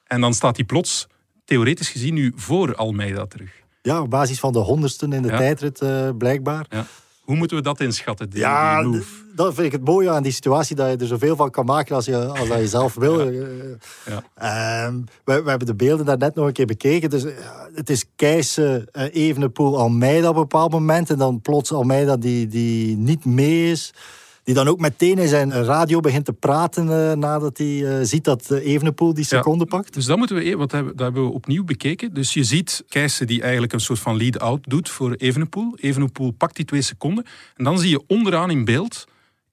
En 0.06 0.20
dan 0.20 0.35
staat 0.35 0.56
hij 0.56 0.64
plots, 0.64 1.06
theoretisch 1.50 1.88
gezien, 1.88 2.14
nu 2.14 2.33
voor 2.37 2.75
Almeida 2.75 3.26
terug. 3.26 3.50
Ja, 3.83 4.00
op 4.02 4.11
basis 4.11 4.38
van 4.40 4.52
de 4.52 4.59
honderdsten 4.59 5.12
in 5.12 5.23
de 5.23 5.28
Ja. 5.28 5.37
tijdrit 5.37 5.80
eh, 5.80 6.09
blijkbaar. 6.19 6.66
Ja. 6.69 6.87
Hoe 7.21 7.37
moeten 7.37 7.57
we 7.57 7.62
dat 7.62 7.80
inschatten, 7.80 8.30
die, 8.30 8.40
Ja, 8.40 8.83
die 8.83 9.02
dat 9.35 9.54
vind 9.54 9.66
ik 9.66 9.73
het 9.73 9.85
mooie 9.85 10.11
aan 10.11 10.23
die 10.23 10.33
situatie, 10.33 10.76
dat 10.76 10.90
je 10.90 10.97
er 10.97 11.07
zoveel 11.07 11.37
van 11.37 11.50
kan 11.50 11.64
maken 11.64 11.95
als 11.95 12.04
je, 12.04 12.16
als 12.26 12.49
dat 12.49 12.59
je 12.59 12.69
zelf 12.69 12.95
wil. 12.95 13.21
Eh, 13.21 13.37
Ja. 14.07 14.23
ehm, 14.35 14.95
we, 15.25 15.42
we 15.42 15.49
hebben 15.50 15.66
de 15.66 15.75
beelden 15.75 16.07
daar 16.07 16.19
net 16.19 16.35
nog 16.35 16.47
een 16.47 16.52
keer 16.52 16.66
bekeken. 16.66 17.11
Dus, 17.11 17.25
het 17.75 17.90
is 17.90 18.04
Keijsen, 18.16 18.87
uh, 18.92 19.04
Evenepoel, 19.14 19.78
Almeida 19.78 20.28
op 20.28 20.35
een 20.35 20.40
bepaald 20.40 20.73
moment. 20.73 21.11
En 21.11 21.19
dan 21.19 21.40
plots 21.40 21.73
Almeida 21.73 22.16
die, 22.16 22.47
die 22.47 22.97
niet 22.97 23.25
mee 23.25 23.71
is. 23.71 23.92
Die 24.44 24.54
dan 24.54 24.68
ook 24.68 24.80
meteen 24.80 25.18
in 25.18 25.28
zijn 25.28 25.52
radio 25.52 26.00
begint 26.00 26.25
te 26.25 26.32
praten 26.32 27.11
eh, 27.11 27.16
nadat 27.16 27.59
hij 27.59 27.85
eh, 27.87 28.04
ziet 28.04 28.25
dat 28.25 28.50
uh, 28.50 28.66
Evenepoel 28.66 29.14
die 29.14 29.25
seconde 29.25 29.66
pakt. 29.66 29.94
Dus 29.94 30.04
dat 30.04 30.18
moeten 30.18 30.37
we, 30.37 30.56
wat 30.56 30.73
hebben, 30.73 30.97
dat 30.97 31.04
hebben 31.04 31.25
we 31.25 31.32
opnieuw 31.32 31.64
bekeken. 31.64 32.14
Dus 32.14 32.35
je 32.35 32.44
ziet 32.44 32.85
Keijsen 32.88 33.26
die 33.26 33.42
eigenlijk 33.42 33.73
een 33.73 33.80
soort 33.80 33.99
van 33.99 34.16
lead-out 34.16 34.64
doet 34.68 34.88
voor 34.88 35.14
Evenepoel. 35.14 35.76
Evenepoel 35.76 36.30
pakt 36.30 36.56
die 36.56 36.64
twee 36.64 36.82
seconden. 36.82 37.25
En 37.56 37.64
dan 37.64 37.78
zie 37.78 37.90
je 37.90 38.02
onderaan 38.06 38.50
in 38.50 38.64
beeld 38.64 39.06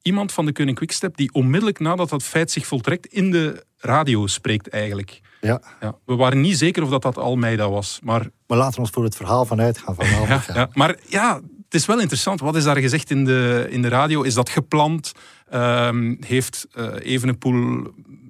iemand 0.08 0.32
van 0.32 0.46
de 0.46 0.52
Koning 0.52 0.78
Quickstep 0.78 1.18
die 1.18 1.34
onmiddellijk 1.34 1.80
nadat 1.80 2.10
dat 2.10 2.24
feit 2.24 2.52
zich 2.52 2.68
voltrekt 2.68 3.06
in 3.06 3.32
de 3.32 3.66
radio 3.78 4.28
spreekt 4.28 4.70
eigenlijk. 4.70 5.22
Ja. 5.42 5.62
Ja, 5.82 5.98
we 6.06 6.16
waren 6.16 6.42
niet 6.42 6.58
zeker 6.58 6.84
of 6.84 6.90
dat, 6.90 7.02
dat 7.02 7.18
Almeida 7.18 7.70
was, 7.70 8.00
maar 8.04 8.30
Maar 8.48 8.58
laten 8.58 8.76
we 8.76 8.82
ons 8.82 8.90
voor 8.90 9.04
het 9.04 9.16
verhaal 9.16 9.46
van 9.46 9.62
uitgaan 9.62 9.96
vanavond. 9.96 10.46
ja, 10.48 10.54
ja. 10.54 10.70
Maar 10.74 10.96
ja, 11.08 11.42
is 11.74 11.86
wel 11.86 12.00
interessant. 12.00 12.40
Wat 12.40 12.56
is 12.56 12.64
daar 12.64 12.78
gezegd 12.78 13.12
in 13.12 13.26
de, 13.26 13.68
in 13.70 13.82
de 13.82 13.88
radio? 13.88 14.22
Is 14.22 14.34
dat 14.34 14.50
gepland? 14.50 15.12
Ehm, 15.50 16.16
heeft 16.20 16.68
uh, 16.76 16.94
Evenepoel 17.00 17.88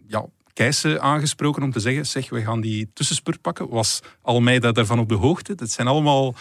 ja, 0.08 0.26
Keijsen 0.54 1.02
aangesproken 1.02 1.64
om 1.64 1.72
te 1.72 1.80
zeggen... 1.80 2.06
zeg, 2.06 2.30
we 2.30 2.42
gaan 2.42 2.62
die 2.62 2.90
tussenspurt 2.94 3.42
pakken. 3.42 3.70
Was 3.70 4.00
Almeida 4.22 4.72
daarvan 4.72 5.00
op 5.00 5.10
de 5.10 5.16
hoogte? 5.16 5.56
Dat 5.56 5.70
zijn 5.70 5.88
allemaal 5.88 6.36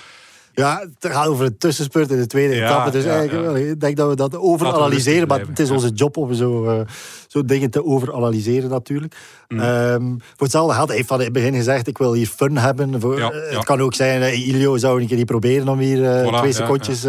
Ja, 0.56 0.86
het 0.98 1.12
gaat 1.12 1.26
over 1.26 1.44
een 1.44 1.58
tussenspurt 1.58 2.10
in 2.10 2.18
de 2.18 2.26
tweede 2.26 2.54
Ja, 2.54 2.66
etappe. 2.66 2.90
Dus 2.90 3.04
ja, 3.04 3.10
eigenlijk, 3.18 3.58
ja. 3.58 3.70
ik 3.70 3.80
denk 3.80 3.96
dat 3.96 4.08
we 4.08 4.16
dat 4.16 4.36
overanalyseren. 4.36 5.28
Maar 5.28 5.40
het 5.40 5.58
is 5.58 5.70
onze 5.70 5.88
job 5.88 6.16
om 6.16 6.34
zo, 6.34 6.64
eh, 6.64 6.80
zo 7.26 7.44
dingen 7.44 7.70
te 7.70 7.84
overanalyseren 7.84 8.70
natuurlijk. 8.70 9.16
Mm. 9.48 9.60
Ehm, 9.60 10.04
voor 10.06 10.18
hetzelfde 10.38 10.74
geld, 10.74 10.88
hij 10.88 10.96
heeft 10.96 11.08
van 11.08 11.18
in 11.18 11.24
het 11.24 11.32
begin 11.32 11.54
gezegd, 11.54 11.86
ik 11.86 11.98
wil 11.98 12.12
hier 12.12 12.26
fun 12.26 12.56
hebben. 12.56 13.00
Voor, 13.00 13.18
eh. 13.18 13.28
Het 13.56 13.64
kan 13.64 13.80
ook 13.80 13.94
zijn, 13.94 14.22
eh, 14.22 14.48
Ilio 14.48 14.76
zou 14.76 15.00
een 15.00 15.06
keer 15.06 15.16
niet 15.16 15.26
proberen 15.26 15.68
om 15.68 15.78
hier 15.78 16.24
Voilà, 16.24 16.38
twee 16.38 16.52
secondjes 16.52 17.00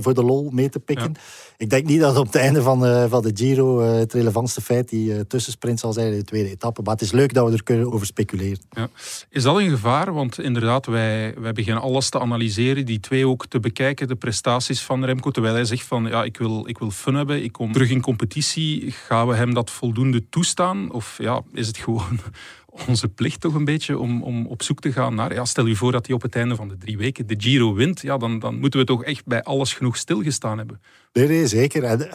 voor 0.00 0.14
de 0.14 0.22
lol 0.22 0.50
mee 0.52 0.68
te 0.68 0.78
pikken. 0.78 1.14
Ik 1.58 1.70
denk 1.70 1.86
niet 1.86 2.00
dat 2.00 2.16
op 2.16 2.26
het 2.26 2.34
einde 2.34 2.62
van, 2.62 2.86
eh, 2.86 3.04
van 3.08 3.22
de 3.22 3.30
Giro 3.34 3.80
eh, 3.80 3.98
het 3.98 4.12
relevantste 4.12 4.60
feit 4.60 4.88
die 4.88 5.14
eh, 5.14 5.20
tussensprint 5.20 5.80
zal 5.80 5.92
zijn 5.92 6.12
in 6.12 6.18
de 6.18 6.24
tweede 6.24 6.50
etappe. 6.50 6.82
Maar 6.82 6.92
het 6.92 7.02
is 7.02 7.12
leuk 7.12 7.34
dat 7.34 7.48
we 7.48 7.52
er 7.52 7.62
kunnen 7.62 7.92
over 7.92 8.06
speculeren. 8.06 8.58
Ja. 8.70 8.88
Is 9.30 9.42
dat 9.42 9.58
een 9.58 9.70
gevaar? 9.70 10.12
Want 10.12 10.40
inderdaad, 10.40 10.86
wij, 10.86 11.34
wij 11.38 11.52
beginnen 11.52 11.82
alles 11.82 12.08
te 12.08 12.20
analyseren, 12.20 12.86
die 12.86 13.00
twee 13.00 13.28
ook 13.28 13.46
te 13.46 13.60
bekijken, 13.60 14.08
de 14.08 14.14
prestaties 14.14 14.82
van 14.82 15.04
Remco. 15.04 15.30
Terwijl 15.30 15.54
hij 15.54 15.64
zegt 15.64 15.86
van, 15.86 16.06
ja, 16.06 16.24
ik 16.24 16.36
wil, 16.36 16.68
ik 16.68 16.78
wil 16.78 16.90
fun 16.90 17.14
hebben, 17.14 17.44
ik 17.44 17.52
kom 17.52 17.72
terug 17.72 17.90
in 17.90 18.00
competitie. 18.00 18.90
Gaan 18.90 19.28
we 19.28 19.34
hem 19.34 19.54
dat 19.54 19.70
voldoende 19.70 20.28
toestaan? 20.28 20.92
Of 20.92 21.18
ja, 21.18 21.42
is 21.52 21.66
het 21.66 21.76
gewoon 21.76 22.18
onze 22.88 23.08
plicht 23.08 23.40
toch 23.40 23.54
een 23.54 23.64
beetje 23.64 23.98
om, 23.98 24.22
om 24.22 24.46
op 24.46 24.62
zoek 24.62 24.80
te 24.80 24.92
gaan 24.92 25.14
naar... 25.14 25.34
Ja, 25.34 25.44
stel 25.44 25.66
je 25.66 25.76
voor 25.76 25.92
dat 25.92 26.06
hij 26.06 26.14
op 26.14 26.22
het 26.22 26.34
einde 26.36 26.54
van 26.54 26.68
de 26.68 26.76
drie 26.78 26.98
weken 26.98 27.26
de 27.26 27.34
Giro 27.38 27.74
wint. 27.74 28.00
Ja, 28.00 28.16
dan, 28.16 28.38
dan 28.38 28.58
moeten 28.58 28.80
we 28.80 28.86
toch 28.86 29.04
echt 29.04 29.26
bij 29.26 29.42
alles 29.42 29.72
genoeg 29.74 29.96
stilgestaan 29.96 30.58
hebben. 30.58 30.80
Nee, 31.12 31.28
nee, 31.28 31.46
zeker. 31.46 31.84
En 31.84 32.08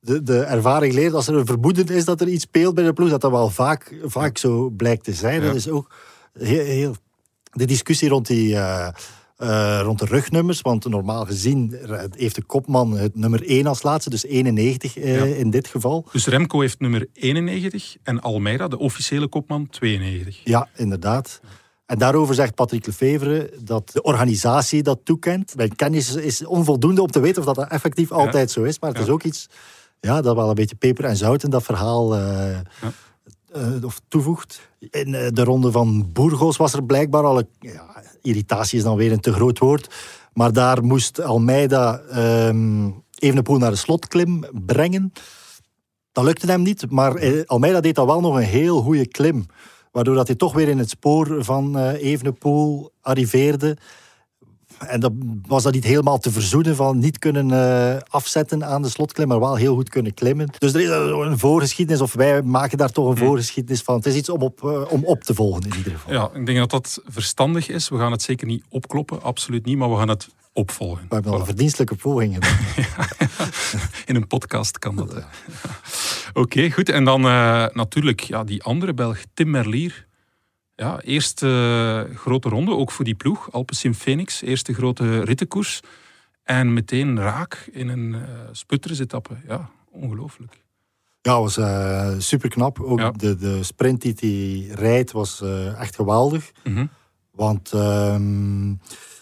de- 0.00 0.22
de, 0.22 0.38
ervaring 0.40 0.94
leert 0.94 1.12
als 1.12 1.28
er 1.28 1.34
een 1.34 1.46
vermoeden 1.46 1.86
is 1.86 2.04
dat 2.04 2.20
er 2.20 2.28
iets 2.28 2.42
speelt 2.44 2.74
bij 2.74 2.84
de 2.84 2.92
ploeg, 2.92 3.10
dat 3.10 3.20
dat 3.20 3.30
wel 3.30 3.50
vaak, 3.50 3.94
vaak 4.04 4.38
zo 4.38 4.70
blijkt 4.70 5.04
te 5.04 5.12
zijn. 5.12 5.40
Ja. 5.40 5.46
Dat 5.46 5.54
is 5.56 5.68
ook 5.68 5.94
heel, 6.38 6.64
heel 6.64 6.96
de 7.52 7.64
discussie 7.64 8.08
rond, 8.08 8.26
die, 8.26 8.56
eh, 8.56 8.88
eh, 9.36 9.80
rond 9.82 9.98
de 9.98 10.04
rugnummers. 10.04 10.60
Want 10.60 10.88
normaal 10.88 11.24
gezien 11.24 11.78
heeft 12.16 12.34
de 12.34 12.42
kopman 12.44 12.96
het 12.96 13.14
nummer 13.16 13.42
1 13.48 13.66
als 13.66 13.82
laatste, 13.82 14.10
dus 14.10 14.24
91 14.24 14.96
eh, 14.96 15.14
Ja. 15.16 15.24
in 15.24 15.50
dit 15.50 15.68
geval. 15.68 16.06
Dus 16.12 16.26
Remco 16.26 16.60
heeft 16.60 16.80
nummer 16.80 17.06
91 17.12 17.96
en 18.02 18.20
Almeida, 18.20 18.68
de 18.68 18.78
officiële 18.78 19.28
kopman, 19.28 19.68
92. 19.70 20.40
Ja, 20.44 20.68
inderdaad. 20.76 21.40
En 21.86 21.98
daarover 21.98 22.34
zegt 22.34 22.54
Patrick 22.54 22.86
Lefevre 22.86 23.50
dat 23.62 23.90
de 23.92 24.02
organisatie 24.02 24.82
dat 24.82 25.00
toekent. 25.04 25.56
Mijn 25.56 25.76
kennis 25.76 26.14
is 26.14 26.44
onvoldoende 26.46 27.02
om 27.02 27.10
te 27.10 27.20
weten 27.20 27.46
of 27.46 27.54
dat, 27.54 27.68
effectief 27.68 28.12
altijd 28.12 28.50
zo 28.50 28.62
is. 28.62 28.78
Maar 28.80 28.90
het 28.90 28.98
Ja. 28.98 29.04
is 29.04 29.10
ook 29.10 29.22
iets 29.22 29.46
ja, 30.00 30.20
dat 30.20 30.36
wel 30.36 30.48
een 30.48 30.54
beetje 30.54 30.76
peper 30.76 31.04
en 31.04 31.16
zout 31.16 31.42
in 31.42 31.50
dat 31.50 31.62
verhaal 31.62 32.16
eh, 32.16 32.58
eh, 33.54 33.84
of 33.84 34.00
toevoegt. 34.08 34.68
In 34.78 35.14
eh, 35.14 35.28
de 35.30 35.44
ronde 35.44 35.70
van 35.70 36.12
Burgos 36.12 36.56
was 36.56 36.72
er 36.72 36.84
blijkbaar 36.84 37.24
al... 37.24 37.38
Een, 37.38 37.48
irritatie 38.22 38.78
is 38.78 38.84
dan 38.84 38.96
weer 38.96 39.12
een 39.12 39.20
te 39.20 39.32
groot 39.32 39.58
woord. 39.58 39.94
Maar 40.32 40.52
daar 40.52 40.84
moest 40.84 41.20
Almeida 41.20 41.98
ehm 41.98 42.90
Evenepoel 43.18 43.58
naar 43.58 43.70
de 43.70 43.76
slotklim 43.76 44.44
brengen. 44.66 45.12
Dat 46.12 46.24
lukte 46.24 46.46
hem 46.46 46.62
niet, 46.62 46.90
maar 46.90 47.14
eh, 47.14 47.42
Almeida 47.46 47.80
deed 47.80 47.94
dan 47.94 48.06
wel 48.06 48.20
nog 48.20 48.36
een 48.36 48.42
heel 48.42 48.80
goede 48.80 49.08
klim. 49.08 49.46
Waardoor 49.92 50.14
dat 50.14 50.26
hij 50.26 50.36
toch 50.36 50.52
weer 50.52 50.68
in 50.68 50.78
het 50.78 50.90
spoor 50.90 51.44
van 51.44 51.78
Evenepoel 51.78 52.90
arriveerde. 53.00 53.76
En 54.88 55.00
dat 55.00 55.12
was 55.46 55.62
dat 55.62 55.72
niet 55.72 55.84
helemaal 55.84 56.18
te 56.18 56.30
verzoenen 56.30 56.76
van 56.76 56.98
niet 56.98 57.18
kunnen 57.18 57.50
eh, 57.50 58.00
afzetten 58.08 58.64
aan 58.64 58.82
de 58.82 58.88
slotklim, 58.88 59.28
maar 59.28 59.40
wel 59.40 59.54
heel 59.56 59.74
goed 59.74 59.88
kunnen 59.88 60.14
klimmen. 60.14 60.48
Dus 60.58 60.74
er 60.74 60.80
is 60.80 60.88
een 61.28 61.38
voorgeschiedenis, 61.38 62.00
of 62.00 62.12
wij 62.12 62.42
maken 62.42 62.78
daar 62.78 62.90
toch 62.92 63.08
een 63.08 63.16
voorgeschiedenis 63.16 63.82
van. 63.82 63.96
Het 63.96 64.06
is 64.06 64.14
iets 64.14 64.28
om 64.28 64.42
op, 64.42 64.64
eh, 64.64 64.92
om 64.92 65.04
op 65.04 65.24
te 65.24 65.34
volgen 65.34 65.62
in 65.62 65.76
ieder 65.76 65.92
geval. 65.92 66.12
Ja, 66.12 66.30
ik 66.34 66.46
denk 66.46 66.58
dat 66.58 66.70
dat 66.70 67.00
verstandig 67.06 67.68
is. 67.68 67.88
We 67.88 67.98
gaan 67.98 68.12
het 68.12 68.22
zeker 68.22 68.46
niet 68.46 68.64
opkloppen, 68.68 69.22
absoluut 69.22 69.64
niet, 69.64 69.76
maar 69.78 69.90
we 69.90 69.96
gaan 69.96 70.08
het 70.08 70.28
opvolgen. 70.52 71.04
We 71.08 71.14
hebben 71.14 71.32
al 71.32 71.40
Voilà. 71.40 71.44
verdienstelijke 71.44 71.94
poging 71.94 72.34
gedaan. 72.34 72.56
In 74.06 74.16
een 74.16 74.26
podcast 74.26 74.78
kan 74.78 74.96
dat. 74.96 75.14
Oké, 76.32 76.70
goed. 76.70 76.88
En 76.88 77.04
dan 77.04 77.24
eh, 77.24 77.66
natuurlijk 77.72 78.20
ja, 78.20 78.44
die 78.44 78.62
andere 78.62 78.94
Belg, 78.94 79.18
Tim 79.34 79.50
Merlier. 79.50 80.06
Ja, 80.76 81.00
eerste 81.00 81.46
eh, 82.10 82.16
grote 82.16 82.48
ronde, 82.48 82.72
ook 82.72 82.90
voor 82.90 83.04
die 83.04 83.14
ploeg. 83.14 83.52
Alpecin 83.52 83.94
Phoenix, 83.94 84.42
eerste 84.42 84.74
grote 84.74 85.20
rittenkoers. 85.20 85.80
En 86.42 86.72
meteen 86.72 87.18
raak 87.20 87.68
in 87.72 87.88
een 87.88 88.16
sputtersetappe. 88.52 89.34
Ja, 89.48 89.70
ongelooflijk. 89.90 90.62
Ja, 91.22 91.40
was 91.40 91.56
eh 91.56 92.14
super 92.18 92.48
knap. 92.48 92.80
Ook 92.80 92.98
Ja. 92.98 93.10
de, 93.10 93.36
de 93.36 93.62
sprint 93.62 94.00
die 94.02 94.14
hij 94.68 94.74
rijdt 94.76 95.12
was 95.12 95.40
echt 95.78 95.94
geweldig. 95.94 96.50
Mhm. 96.64 96.86
Want 97.30 97.72
ehm, 97.72 98.70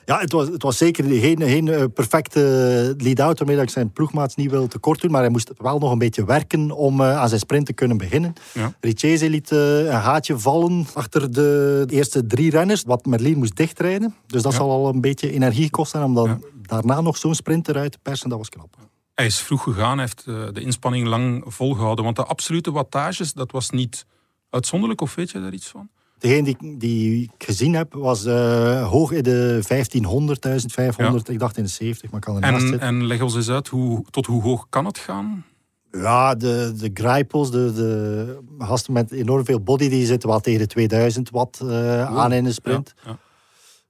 ja, 0.04 0.18
het, 0.20 0.32
was, 0.32 0.48
het 0.48 0.62
was 0.62 0.76
zeker 0.76 1.04
geen, 1.04 1.42
geen 1.42 1.68
eh, 1.68 1.84
perfecte 1.94 2.94
lead-out, 2.98 3.38
waarmee 3.38 3.56
dat 3.56 3.64
ik 3.64 3.70
zijn 3.70 3.92
ploegmaats 3.92 4.34
niet 4.34 4.50
wil 4.50 4.66
tekort 4.66 5.00
doen. 5.00 5.10
Maar 5.10 5.20
hij 5.20 5.30
moest 5.30 5.50
wel 5.56 5.78
nog 5.78 5.92
een 5.92 5.98
beetje 5.98 6.24
werken 6.24 6.70
om 6.70 7.00
eh, 7.00 7.18
aan 7.18 7.28
zijn 7.28 7.40
sprint 7.40 7.66
te 7.66 7.72
kunnen 7.72 7.96
beginnen. 7.96 8.32
Ja. 8.54 8.74
Richese 8.80 9.30
liet 9.30 9.50
eh, 9.52 9.78
een 9.78 9.90
haatje 9.90 10.38
vallen 10.38 10.86
achter 10.94 11.32
de 11.32 11.84
eerste 11.88 12.26
drie 12.26 12.50
renners, 12.50 12.82
wat 12.82 13.06
Merlin 13.06 13.38
moest 13.38 13.56
dichtrijden. 13.56 14.14
Dus 14.26 14.42
dat 14.42 14.52
Ja. 14.52 14.58
zal 14.58 14.70
al 14.70 14.88
een 14.88 15.00
beetje 15.00 15.32
energie 15.32 15.70
kosten 15.70 16.04
om 16.04 16.14
dan 16.14 16.28
Ja. 16.28 16.38
daarna 16.62 17.00
nog 17.00 17.16
zo'n 17.16 17.34
sprint 17.34 17.68
eruit 17.68 17.92
te 17.92 17.98
persen. 18.02 18.28
Dat 18.28 18.38
was 18.38 18.48
knap. 18.48 18.76
Hij 19.14 19.26
is 19.26 19.38
vroeg 19.40 19.62
gegaan, 19.62 19.98
hij 19.98 20.06
heeft 20.06 20.54
de 20.54 20.60
inspanning 20.60 21.06
lang 21.06 21.44
volgehouden. 21.46 22.04
Want 22.04 22.16
de 22.16 22.24
absolute 22.24 22.70
wattages, 22.72 23.32
dat 23.32 23.50
was 23.50 23.70
niet 23.70 24.06
uitzonderlijk, 24.50 25.00
of 25.00 25.14
weet 25.14 25.30
je 25.30 25.40
daar 25.40 25.52
iets 25.52 25.68
van? 25.68 25.88
Degene 26.22 26.42
die, 26.42 26.76
die 26.78 27.22
ik 27.22 27.44
gezien 27.46 27.74
heb, 27.74 27.94
was 27.94 28.24
eh, 28.24 28.88
hoog 28.88 29.12
in 29.12 29.22
de 29.22 29.60
1500, 29.68 30.42
1500. 30.42 31.28
Ik 31.28 31.38
dacht 31.38 31.56
in 31.56 31.62
de 31.62 31.68
70, 31.68 32.10
maar 32.10 32.20
ik 32.20 32.26
kan 32.26 32.34
er 32.34 32.40
naast 32.40 32.62
En, 32.62 32.68
zitten. 32.68 32.88
en 32.88 33.06
leg 33.06 33.22
ons 33.22 33.34
eens 33.34 33.48
uit, 33.48 33.68
hoe, 33.68 34.04
tot 34.10 34.26
hoe 34.26 34.42
hoog 34.42 34.66
kan 34.68 34.84
het 34.84 34.98
gaan? 34.98 35.44
Ja, 35.90 36.34
de, 36.34 36.72
de 36.76 36.90
Grijpels, 36.94 37.50
de, 37.50 37.72
de 37.72 38.38
gasten 38.58 38.92
met 38.92 39.10
enorm 39.10 39.44
veel 39.44 39.60
body, 39.60 39.88
die 39.88 40.06
zitten 40.06 40.28
wel 40.28 40.40
tegen 40.40 40.60
de 40.60 40.66
2000 40.66 41.30
watt 41.30 41.60
eh, 41.60 42.16
aan 42.16 42.32
in 42.32 42.44
de 42.44 42.52
sprint. 42.52 42.94
Ja, 43.04 43.10
ja. 43.10 43.18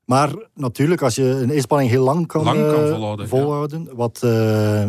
Maar 0.05 0.35
natuurlijk, 0.55 1.03
als 1.03 1.15
je 1.15 1.25
een 1.25 1.51
inspanning 1.51 1.91
heel 1.91 2.05
lang 2.05 2.27
kan, 2.27 2.45
Lang 2.45 2.61
kan 2.61 3.19
eh, 3.19 3.27
volhouden, 3.27 3.95
wat 3.95 4.19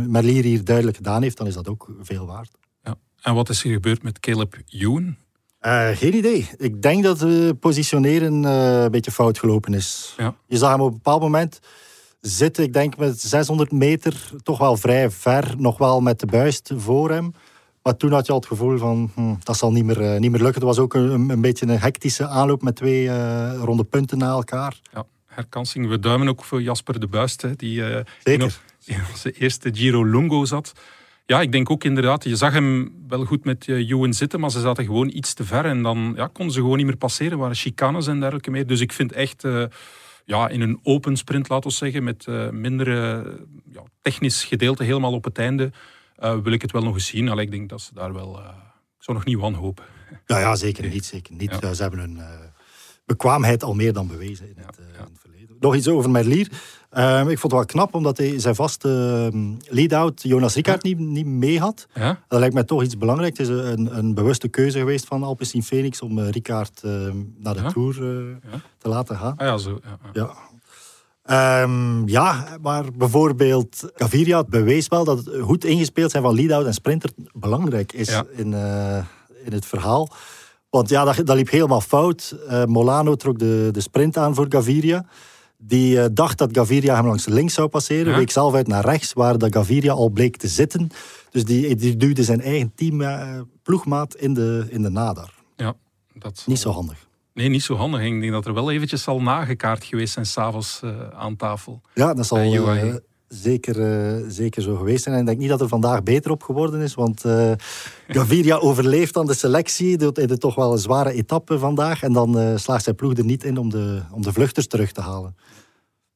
Merlier 0.08 0.44
hier 0.44 0.64
duidelijk 0.64 0.98
gedaan 0.98 1.22
heeft, 1.22 1.38
dan 1.38 1.48
is 1.48 1.54
dat 1.54 1.68
ook 1.68 1.92
veel 2.02 2.26
waard. 2.26 2.52
Ja. 2.84 2.96
En 3.22 3.34
wat 3.34 3.50
is 3.50 3.64
er 3.64 3.72
gebeurd 3.72 4.04
met 4.04 4.20
Caleb 4.20 4.58
Ewan? 4.70 5.16
Eh, 5.64 5.88
geen 5.94 6.16
idee. 6.16 6.50
Ik 6.58 6.82
denk 6.82 7.04
dat 7.04 7.20
het 7.20 7.60
positioneren 7.60 8.46
eh, 8.46 8.82
een 8.84 8.92
beetje 8.92 9.12
fout 9.12 9.40
gelopen 9.40 9.74
is. 9.74 10.14
Ja. 10.18 10.36
Je 10.48 10.58
zag 10.58 10.72
hem 10.72 10.82
op 10.82 10.88
een 10.88 10.94
bepaald 10.94 11.22
moment 11.22 11.60
zitten, 12.22 12.64
ik 12.64 12.74
denk 12.74 12.98
met 12.98 13.22
600 13.22 13.72
meter, 13.72 14.32
toch 14.44 14.58
wel 14.58 14.78
vrij 14.78 15.10
ver, 15.10 15.54
nog 15.58 15.78
wel 15.78 16.02
met 16.02 16.20
de 16.20 16.26
buist 16.26 16.72
voor 16.76 17.12
hem. 17.12 17.34
Maar 17.84 17.98
toen 17.98 18.12
had 18.12 18.26
je 18.26 18.32
al 18.32 18.38
het 18.38 18.48
gevoel 18.48 18.78
van, 18.78 19.12
hm, 19.16 19.34
dat 19.44 19.58
zal 19.58 19.72
niet 19.72 19.86
meer, 19.86 20.02
eh, 20.02 20.20
niet 20.20 20.32
meer 20.32 20.42
lukken. 20.42 20.54
Het 20.62 20.64
was 20.76 20.80
ook 20.80 20.94
een, 20.94 21.30
een 21.30 21.42
beetje 21.42 21.68
een 21.68 21.80
hectische 21.80 22.28
aanloop 22.28 22.62
met 22.62 22.76
twee 22.76 23.08
ronde 23.58 23.84
punten 23.84 24.18
na 24.18 24.30
elkaar. 24.30 24.80
Ja, 24.94 25.06
herkansing. 25.28 25.88
We 25.88 26.00
duimen 26.00 26.28
ook 26.28 26.44
voor 26.44 26.62
Jasper 26.62 27.00
de 27.00 27.08
Buist, 27.08 27.42
hè, 27.42 27.56
die 27.56 27.76
Zeker. 27.82 28.06
in, 28.24 28.42
ons- 28.44 28.60
in 28.86 29.02
onze 29.12 29.32
eerste 29.32 29.70
Giro 29.74 30.04
Lungo 30.06 30.46
zat. 30.46 30.72
Ja, 31.26 31.42
ik 31.42 31.52
denk 31.52 31.70
ook 31.70 31.84
inderdaad, 31.84 32.24
je 32.24 32.36
zag 32.36 32.54
hem 32.54 32.94
wel 33.08 33.26
goed 33.26 33.44
met 33.46 33.68
uh, 33.68 33.90
Ewan 33.90 34.14
zitten, 34.14 34.40
maar 34.40 34.52
ze 34.52 34.60
zaten 34.60 34.86
gewoon 34.86 35.10
iets 35.14 35.34
te 35.34 35.44
ver 35.46 35.66
en 35.66 35.82
dan 35.84 36.14
ja, 36.16 36.28
konden 36.28 36.54
ze 36.54 36.60
gewoon 36.60 36.78
niet 36.78 36.86
meer 36.86 36.98
passeren. 36.98 37.32
Er 37.32 37.38
waren 37.38 37.56
chicanes 37.56 38.08
en 38.08 38.20
dergelijke 38.20 38.52
meer. 38.52 38.68
Dus 38.68 38.80
ik 38.82 38.92
vind 38.94 39.12
echt, 39.12 39.44
eh, 39.44 39.64
ja, 40.26 40.48
in 40.50 40.62
een 40.62 40.80
open 40.84 41.18
sprint, 41.18 41.50
laten 41.50 41.70
we 41.70 41.76
zeggen, 41.76 42.04
met 42.04 42.28
eh, 42.28 42.50
minder 42.50 42.88
eh, 42.88 43.32
ja, 43.72 43.84
technisch 44.02 44.44
gedeelte 44.44 44.84
helemaal 44.84 45.14
op 45.14 45.24
het 45.24 45.38
einde, 45.38 45.72
eh, 46.16 46.38
wil 46.40 46.54
ik 46.54 46.62
het 46.62 46.72
wel 46.72 46.84
nog 46.84 46.94
eens 46.94 47.08
zien. 47.08 47.30
Allee, 47.30 47.46
ik 47.46 47.52
denk 47.52 47.70
dat 47.70 47.82
ze 47.82 47.94
daar 47.94 48.14
wel... 48.14 48.40
eh, 48.40 48.46
ik 48.98 49.04
zou 49.10 49.18
nog 49.18 49.26
niet 49.26 49.38
wanhopen. 49.40 49.86
Ja, 50.26 50.40
ja 50.40 50.56
zeker 50.56 50.90
niet. 50.90 51.06
Zeker 51.06 51.34
niet. 51.36 51.52
Ja. 51.52 51.60
Eh, 51.62 51.72
ze 51.72 51.82
hebben 51.82 52.00
hun 52.00 52.18
eh, 52.18 52.30
bekwaamheid 53.06 53.64
al 53.64 53.74
meer 53.74 53.94
dan 53.94 54.08
bewezen 54.08 54.48
in 54.50 54.56
het, 54.66 54.78
eh, 54.78 54.86
in 54.86 55.04
het 55.12 55.20
verleden. 55.20 55.56
Nog 55.60 55.76
iets 55.76 55.88
over 55.88 56.10
Merlier. 56.10 56.50
Ehm, 56.94 57.30
ik 57.30 57.40
vond 57.40 57.42
het 57.42 57.52
wel 57.52 57.66
knap, 57.66 57.96
omdat 57.96 58.18
hij 58.18 58.40
zijn 58.40 58.56
vaste 58.56 58.90
ehm, 59.32 59.52
lead-out 59.76 60.22
Jonas 60.22 60.56
Rickaert 60.56 60.84
niet, 60.84 61.00
niet 61.00 61.26
mee 61.26 61.60
had. 61.60 61.88
Ja? 61.94 62.20
Dat 62.28 62.40
lijkt 62.40 62.54
mij 62.54 62.64
toch 62.64 62.84
iets 62.84 62.98
belangrijks. 62.98 63.38
Het 63.40 63.50
is 63.50 63.56
een, 63.56 63.98
een 63.98 64.14
bewuste 64.14 64.48
keuze 64.48 64.78
geweest 64.80 65.06
van 65.06 65.24
Alpecin 65.24 65.64
Phoenix 65.64 66.02
om 66.02 66.20
eh, 66.20 66.30
Rickaert 66.30 66.82
ehm, 66.84 67.18
naar 67.38 67.54
de 67.54 67.62
Ja. 67.62 67.72
Tour 67.72 67.96
eh, 67.96 68.54
te 68.78 68.90
laten 68.90 69.18
gaan. 69.18 69.38
Ah 69.38 69.48
ja, 69.48 69.58
zo. 69.58 69.80
Ja, 70.14 70.30
ja. 72.06 72.58
Maar 72.62 72.84
bijvoorbeeld 72.98 73.92
Gaviria 73.96 74.44
bewees 74.44 74.88
wel 74.88 75.04
dat 75.04 75.18
het 75.18 75.30
goed 75.42 75.66
ingespeeld 75.66 76.12
zijn 76.12 76.24
van 76.24 76.36
lead-out 76.36 76.66
en 76.66 76.74
sprinter 76.74 77.10
belangrijk 77.34 77.94
is 77.94 78.10
Ja. 78.10 78.24
in, 78.36 78.54
eh, 78.54 78.98
in 79.46 79.54
het 79.54 79.66
verhaal. 79.66 80.10
Want 80.70 80.90
ja, 80.90 81.04
dat, 81.04 81.26
dat 81.26 81.36
liep 81.36 81.50
helemaal 81.50 81.82
fout. 81.82 82.36
Molano 82.66 83.16
trok 83.16 83.40
de, 83.40 83.70
de 83.72 83.82
sprint 83.82 84.18
aan 84.18 84.36
voor 84.36 84.46
Gaviria. 84.50 85.06
Die 85.66 86.02
eh, 86.02 86.10
dacht 86.14 86.38
dat 86.38 86.50
Gaviria 86.52 86.96
hem 86.96 87.06
langs 87.06 87.26
links 87.26 87.54
zou 87.54 87.68
passeren. 87.68 88.12
Ja. 88.12 88.18
Week 88.18 88.32
zelf 88.32 88.54
uit 88.54 88.68
naar 88.68 88.86
rechts, 88.86 89.14
waar 89.14 89.38
de 89.38 89.54
Gaviria 89.54 89.92
al 89.92 90.10
bleek 90.10 90.38
te 90.38 90.48
zitten. 90.48 90.90
Dus 91.32 91.46
die, 91.46 91.76
die 91.76 91.98
duwde 91.98 92.24
zijn 92.24 92.42
eigen 92.42 92.72
team, 92.76 93.02
eh, 93.02 93.40
ploegmaat 93.64 94.16
in 94.16 94.34
de, 94.34 94.66
in 94.70 94.82
de 94.82 94.90
nadar. 94.90 95.34
Ja, 95.56 95.74
dat 96.14 96.44
Niet 96.46 96.60
zo 96.60 96.72
handig. 96.72 97.08
Nee, 97.34 97.50
niet 97.50 97.64
zo 97.64 97.76
handig. 97.76 98.02
Ik 98.02 98.20
denk 98.20 98.32
dat 98.32 98.46
er 98.46 98.54
wel 98.54 98.72
eventjes 98.72 99.04
zal 99.04 99.22
nagekaart 99.22 99.84
geweest 99.84 100.14
zijn 100.14 100.26
s'avonds 100.26 100.82
uh, 100.84 101.10
aan 101.10 101.36
tafel. 101.36 101.82
Ja, 101.94 102.14
dat 102.14 102.26
zal 102.26 102.44
uh. 102.44 102.96
Zeker, 103.34 103.78
uh, 103.80 104.26
zeker 104.28 104.62
zo 104.62 104.76
geweest 104.76 105.04
zijn. 105.04 105.16
En 105.16 105.22
ik 105.22 105.28
denk 105.28 105.40
niet 105.40 105.50
dat 105.50 105.62
er 105.62 105.68
vandaag 105.68 106.04
beter 106.04 106.32
op 106.32 106.44
geworden 106.44 106.82
is, 106.82 106.94
want 106.94 107.26
uh, 107.26 107.52
Gaviria 108.08 108.56
overleeft 108.70 109.14
dan 109.14 109.26
de 109.26 109.34
selectie. 109.34 109.98
Dat 109.98 110.18
is 110.18 110.38
toch 110.38 110.56
wel 110.56 110.72
een 110.72 110.78
zware 110.78 111.14
etappe 111.14 111.60
vandaag. 111.60 112.04
En 112.04 112.14
dan 112.14 112.40
uh, 112.40 112.58
slaagt 112.58 112.84
zijn 112.84 112.96
ploeg 112.96 113.18
er 113.18 113.26
niet 113.26 113.44
in 113.44 113.58
om 113.58 113.70
de, 113.70 114.02
om 114.12 114.22
de 114.22 114.34
vluchters 114.34 114.68
terug 114.68 114.92
te 114.92 115.02
halen. 115.02 115.36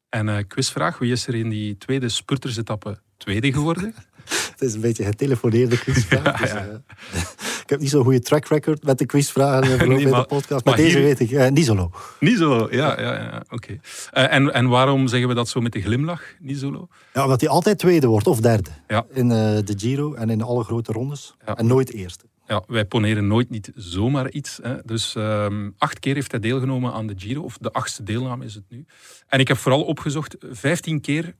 En 0.09 0.47
quizvraag, 0.47 0.97
wie 0.97 1.11
is 1.11 1.27
er 1.27 1.35
in 1.35 1.49
die 1.49 1.77
tweede 1.77 2.09
spurtersetappe 2.09 2.99
tweede 3.17 3.53
geworden? 3.53 3.93
Het 4.29 4.61
is 4.61 4.73
een 4.73 4.81
beetje 4.81 5.03
een 5.03 5.09
getelefoneerde 5.09 5.79
quizvraag. 5.79 6.39
Dus, 6.41 6.49
ja. 6.51 6.81
ik 7.63 7.69
heb 7.69 7.79
niet 7.79 7.89
zo'n 7.89 8.03
goede 8.03 8.19
track 8.19 8.45
record 8.47 8.83
met 8.83 8.97
de 8.97 9.05
quizvragen 9.05 9.79
in 9.99 10.11
de 10.11 10.25
podcast. 10.27 10.49
maar 10.49 10.61
Maar 10.63 10.75
deze 10.75 10.97
hier- 10.97 11.05
weet 11.05 11.19
ik. 11.19 11.31
eh 11.31 11.49
Nisolo. 11.49 11.91
Nisolo, 12.19 12.67
ja, 12.71 13.01
ja, 13.01 13.13
ja 13.13 13.43
oké. 13.49 13.79
Eh, 14.11 14.33
en, 14.33 14.53
en 14.53 14.67
waarom 14.67 15.07
zeggen 15.07 15.29
we 15.29 15.35
dat 15.35 15.49
zo 15.49 15.59
met 15.61 15.71
de 15.71 15.81
glimlach, 15.81 16.21
Nisolo? 16.39 16.87
Ja, 17.13 17.23
omdat 17.23 17.41
hij 17.41 17.49
altijd 17.49 17.77
tweede 17.79 18.07
wordt, 18.07 18.27
of 18.27 18.39
derde. 18.39 18.69
Ja. 18.87 19.05
In 19.13 19.31
eh, 19.31 19.37
de 19.37 19.73
Giro 19.77 20.13
en 20.13 20.29
in 20.29 20.41
alle 20.41 20.63
grote 20.63 20.91
rondes. 20.91 21.35
Ja. 21.45 21.55
En 21.55 21.67
nooit 21.67 21.93
eerste. 21.93 22.25
Ja, 22.47 22.63
wij 22.67 22.85
poneren 22.85 23.27
nooit 23.27 23.49
niet 23.49 23.71
zomaar 23.75 24.29
iets. 24.31 24.59
Hè. 24.63 24.75
Dus 24.85 25.15
ehm, 25.15 25.69
acht 25.77 25.99
keer 25.99 26.13
heeft 26.13 26.31
hij 26.31 26.39
deelgenomen 26.39 26.93
aan 26.93 27.07
de 27.07 27.13
Giro, 27.17 27.41
of 27.41 27.57
de 27.57 27.71
achtste 27.71 28.03
deelname 28.03 28.45
is 28.45 28.53
het 28.55 28.63
nu. 28.69 28.85
En 29.27 29.39
ik 29.39 29.47
heb 29.47 29.57
vooral 29.57 29.83
opgezocht, 29.83 30.35
vijftien 30.51 31.01
keer 31.01 31.35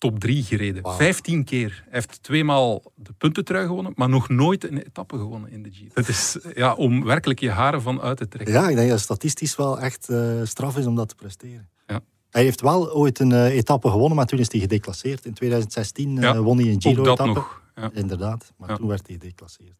top 0.00 0.18
drie 0.20 0.42
gereden. 0.42 0.82
Wauw. 0.82 0.96
Vijftien 0.96 1.44
keer. 1.44 1.68
Hij 1.84 1.92
heeft 1.92 2.22
tweemaal 2.22 2.82
de 2.94 3.12
puntentrui 3.18 3.66
gewonnen, 3.66 3.92
maar 3.94 4.08
nog 4.08 4.28
nooit 4.28 4.70
een 4.70 4.78
etappe 4.78 5.16
gewonnen 5.18 5.50
in 5.50 5.62
de 5.62 5.70
Giro. 5.72 5.90
Het 5.94 6.08
is 6.08 6.38
ja, 6.54 6.74
om 6.74 7.04
werkelijk 7.04 7.40
je 7.40 7.50
haren 7.50 7.82
van 7.82 8.00
uit 8.00 8.16
te 8.16 8.28
trekken. 8.28 8.54
Ja, 8.54 8.68
ik 8.68 8.76
denk 8.76 8.90
dat 8.90 9.00
statistisch 9.00 9.56
wel 9.56 9.80
echt 9.80 10.08
eh, 10.08 10.40
straf 10.44 10.76
is 10.76 10.86
om 10.86 10.94
dat 10.94 11.08
te 11.08 11.14
presteren. 11.14 11.68
Ja. 11.86 12.00
Hij 12.30 12.42
heeft 12.42 12.60
wel 12.60 12.92
ooit 12.92 13.18
een 13.18 13.32
eh, 13.32 13.56
etappe 13.56 13.90
gewonnen, 13.90 14.16
maar 14.16 14.26
toen 14.26 14.38
is 14.38 14.52
hij 14.52 14.60
gedeclasseerd. 14.60 15.24
In 15.24 15.34
2016 15.34 16.16
eh, 16.16 16.22
Ja, 16.22 16.40
won 16.42 16.58
hij 16.58 16.66
een 16.66 16.74
Ook 16.74 16.82
dat 16.82 16.92
Giro-etappe. 16.94 17.32
nog. 17.32 17.62
Ja. 17.74 17.90
Inderdaad, 17.92 18.52
maar 18.56 18.76
toen 18.76 18.88
werd 18.88 19.06
hij 19.06 19.16
gedeclasseerd. 19.20 19.78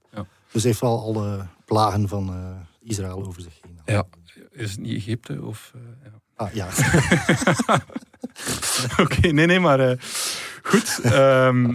Dus 0.52 0.62
hij 0.62 0.70
heeft 0.70 0.80
wel 0.80 1.00
alle 1.02 1.46
plagen 1.64 2.08
van 2.08 2.34
Israël 2.80 3.26
over 3.26 3.42
zich 3.42 3.58
heen. 3.62 3.78
Ja. 3.84 4.06
Is 4.50 4.70
het 4.70 4.80
niet 4.80 4.96
Egypte? 4.96 5.42
Of, 5.42 5.72
ja. 6.02 6.10
Ah, 6.34 6.54
ja. 6.54 6.68
Oké, 9.02 9.28
nee, 9.28 9.46
nee, 9.46 9.60
maar 9.60 9.80
eh, 9.80 9.96
goed. 10.62 11.00
ehm, 11.02 11.74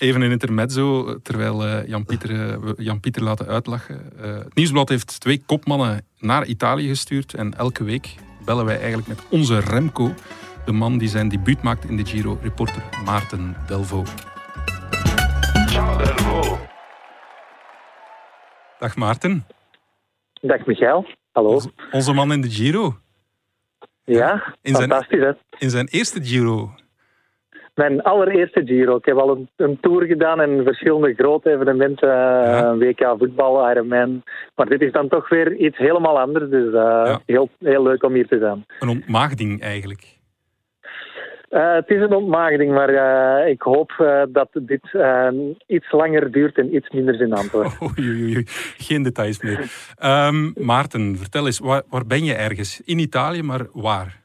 even 0.00 0.20
een 0.20 0.30
intermezzo, 0.30 1.18
terwijl 1.22 1.66
eh, 1.66 1.86
Jan-Pieter 1.86 2.30
eh, 2.30 2.56
we 2.56 2.74
Jan-Pieter 2.76 3.22
laten 3.22 3.46
uitlachen. 3.46 4.12
Eh, 4.22 4.34
het 4.34 4.54
Nieuwsblad 4.54 4.88
heeft 4.88 5.20
twee 5.20 5.42
kopmannen 5.46 6.06
naar 6.18 6.46
Italië 6.46 6.88
gestuurd. 6.88 7.34
En 7.34 7.54
elke 7.56 7.84
week 7.84 8.14
bellen 8.44 8.64
wij 8.64 8.78
eigenlijk 8.78 9.08
met 9.08 9.22
onze 9.30 9.58
Remco, 9.58 10.14
de 10.64 10.72
man 10.72 10.98
die 10.98 11.08
zijn 11.08 11.28
debuut 11.28 11.62
maakt 11.62 11.84
in 11.84 11.96
de 11.96 12.06
Giro, 12.06 12.38
reporter 12.42 12.82
Maarten 13.04 13.56
Delvo. 13.66 14.04
Dag 18.78 18.96
Maarten, 18.96 19.46
Dag 20.40 20.66
Michael. 20.66 21.06
Hallo. 21.32 21.48
onze, 21.48 21.72
onze 21.90 22.12
man 22.12 22.32
in 22.32 22.40
de 22.40 22.50
Giro. 22.50 22.98
Ja, 24.16 24.54
In 24.62 24.74
zijn- 24.74 24.88
fantastisch 24.90 25.20
hè. 25.20 25.30
In 25.58 25.70
zijn 25.70 25.86
eerste 25.90 26.22
Giro. 26.24 26.70
Mijn 27.74 28.02
allereerste 28.02 28.62
Giro. 28.64 28.96
Ik 28.96 29.04
heb 29.04 29.16
al 29.16 29.30
een, 29.36 29.48
een 29.56 29.78
tour 29.80 30.06
gedaan 30.06 30.40
en 30.40 30.64
verschillende 30.64 31.14
grote 31.14 31.50
evenementen. 31.50 32.08
eh, 32.08 32.58
Ja. 32.60 32.76
WK 32.76 33.14
voetbal, 33.18 33.70
Ironman. 33.70 34.22
Maar 34.54 34.66
dit 34.66 34.80
is 34.80 34.92
dan 34.92 35.08
toch 35.08 35.28
weer 35.28 35.56
iets 35.56 35.76
helemaal 35.76 36.18
anders. 36.20 36.50
Dus 36.50 36.66
eh, 36.66 36.72
Ja. 36.72 37.20
heel, 37.26 37.48
heel 37.58 37.82
leuk 37.82 38.02
om 38.02 38.12
hier 38.12 38.26
te 38.26 38.38
zijn. 38.38 38.64
Een 38.80 38.88
ontmaagding 38.88 39.60
eigenlijk. 39.62 40.18
Eh, 41.50 41.74
het 41.74 41.88
is 41.88 42.00
een 42.00 42.12
ontmaagding, 42.14 42.72
maar 42.72 42.88
eh, 42.88 43.50
ik 43.50 43.62
hoop 43.62 43.90
eh, 43.98 44.22
dat 44.28 44.48
dit 44.52 44.88
eh, 44.92 45.28
iets 45.66 45.92
langer 45.92 46.30
duurt 46.30 46.58
en 46.58 46.74
iets 46.74 46.90
minder 46.90 47.14
oei, 47.82 48.22
oei. 48.22 48.42
Geen 48.76 49.02
details 49.02 49.42
meer. 49.42 49.72
Ehm, 49.98 50.50
Maarten, 50.54 51.16
vertel 51.16 51.46
eens, 51.46 51.58
waar, 51.58 51.82
waar 51.88 52.06
ben 52.06 52.24
je 52.24 52.34
ergens? 52.34 52.80
In 52.84 52.98
Italië, 52.98 53.42
maar 53.42 53.66
waar? 53.72 54.18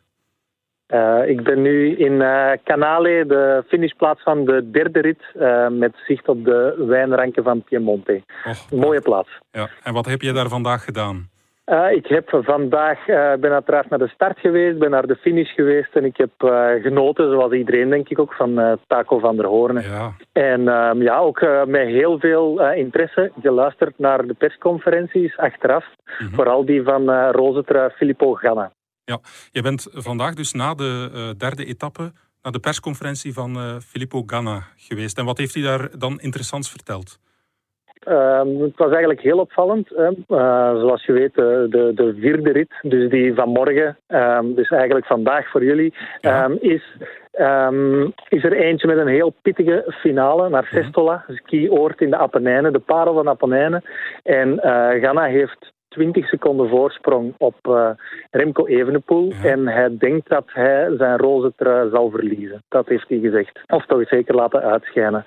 Ik 1.28 1.44
ben 1.44 1.62
nu 1.62 1.96
in 1.98 2.18
Canale, 2.64 3.26
de 3.28 3.64
finishplaats 3.68 4.24
van 4.24 4.46
de 4.46 4.70
derde 4.72 5.02
rit, 5.02 5.24
met 5.80 5.94
zicht 6.08 6.28
op 6.28 6.46
de 6.46 6.84
wijnranken 6.88 7.44
van 7.44 7.64
Piemonte. 7.64 8.24
Och, 8.48 8.72
mooie 8.72 9.02
plaats. 9.02 9.30
ja. 9.52 9.70
En 9.84 9.94
wat 9.94 10.06
heb 10.06 10.22
je 10.22 10.32
daar 10.34 10.48
vandaag 10.48 10.84
gedaan? 10.84 11.30
Eh, 11.66 11.92
ik 11.92 12.08
heb 12.08 12.30
vandaag, 12.44 13.08
eh, 13.08 13.34
ben 13.40 13.52
uiteraard 13.52 13.90
naar 13.90 14.00
de 14.00 14.08
start 14.08 14.40
geweest, 14.40 14.78
ben 14.80 14.90
naar 14.90 15.08
de 15.08 15.16
finish 15.16 15.54
geweest 15.54 15.96
en 15.96 16.06
ik 16.06 16.18
heb 16.18 16.32
eh, 16.38 16.82
genoten, 16.82 17.32
zoals 17.32 17.54
iedereen 17.54 17.90
denk 17.90 18.10
ik 18.10 18.20
ook, 18.20 18.34
van 18.34 18.80
Taco 18.88 19.20
van 19.20 19.36
der 19.36 19.46
Hoorn. 19.46 19.82
Ja, 19.82 20.16
En 20.32 20.68
ehm, 20.68 21.02
ja, 21.02 21.18
ook 21.18 21.42
met 21.68 21.88
heel 21.88 22.20
veel 22.20 22.72
interesse 22.72 23.32
geluisterd 23.42 24.00
naar 24.00 24.28
de 24.28 24.34
persconferenties 24.34 25.38
achteraf. 25.38 25.86
Mhm. 26.20 26.34
Vooral 26.34 26.66
die 26.66 26.84
van 26.84 27.30
Rozentrui 27.32 27.90
Filippo 27.90 28.34
Ganna. 28.34 28.72
je 29.52 29.62
bent 29.62 29.88
vandaag 29.92 30.34
dus 30.34 30.54
na 30.54 30.74
de 30.74 31.34
derde 31.38 31.66
etappe 31.66 32.12
naar 32.42 32.52
de 32.52 32.60
persconferentie 32.60 33.34
van 33.34 33.82
Filippo 33.82 34.24
Ganna 34.26 34.64
geweest. 34.76 35.18
En 35.18 35.26
wat 35.26 35.38
heeft 35.38 35.54
hij 35.54 35.64
daar 35.64 35.90
dan 35.98 36.20
interessants 36.20 36.70
verteld? 36.70 37.20
Ehm, 38.04 38.48
het 38.60 38.78
was 38.78 38.90
eigenlijk 38.90 39.22
heel 39.22 39.40
opvallend. 39.40 39.92
Eh, 39.92 40.10
zoals 40.78 41.06
je 41.06 41.12
weet, 41.14 41.38
eh, 41.38 41.46
de, 41.46 41.92
de 41.96 42.16
vierde 42.20 42.52
rit, 42.52 42.74
dus 42.82 43.10
die 43.10 43.34
van 43.34 43.50
morgen, 43.50 43.98
ehm, 44.08 44.54
dus 44.54 44.70
eigenlijk 44.70 45.06
vandaag 45.06 45.50
voor 45.50 45.64
jullie, 45.64 45.94
Ja. 46.22 46.44
ehm, 46.44 46.52
is, 46.60 46.98
is 48.30 48.44
er 48.44 48.54
eentje 48.54 48.88
met 48.88 48.98
een 48.98 49.08
heel 49.08 49.34
pittige 49.42 49.84
finale 49.88 50.50
naar 50.50 50.66
Sestola, 50.72 51.24
een 51.28 51.36
skioord 51.36 52.02
in 52.02 52.10
de 52.10 52.18
Apennijnen, 52.18 52.74
de 52.74 52.80
parel 52.80 53.14
van 53.14 53.30
Apennijnen. 53.30 53.84
En 54.24 54.60
Ganna 55.02 55.24
heeft 55.24 55.74
20 55.96 56.28
seconden 56.28 56.70
voorsprong 56.70 57.34
op 57.38 57.56
eh, 57.62 57.90
Remco 58.32 58.66
Evenepoel. 58.66 59.32
Ja. 59.44 59.50
En 59.50 59.68
hij 59.68 59.98
denkt 59.98 60.30
dat 60.30 60.44
hij 60.46 60.94
zijn 60.98 61.18
roze 61.18 61.54
trui 61.56 61.90
zal 61.90 62.10
verliezen. 62.10 62.64
Dat 62.70 62.88
heeft 62.88 63.10
hij 63.10 63.20
gezegd. 63.20 63.60
Of 63.68 63.86
toch 63.86 64.08
zeker 64.08 64.36
laten 64.36 64.62
uitschijnen. 64.62 65.26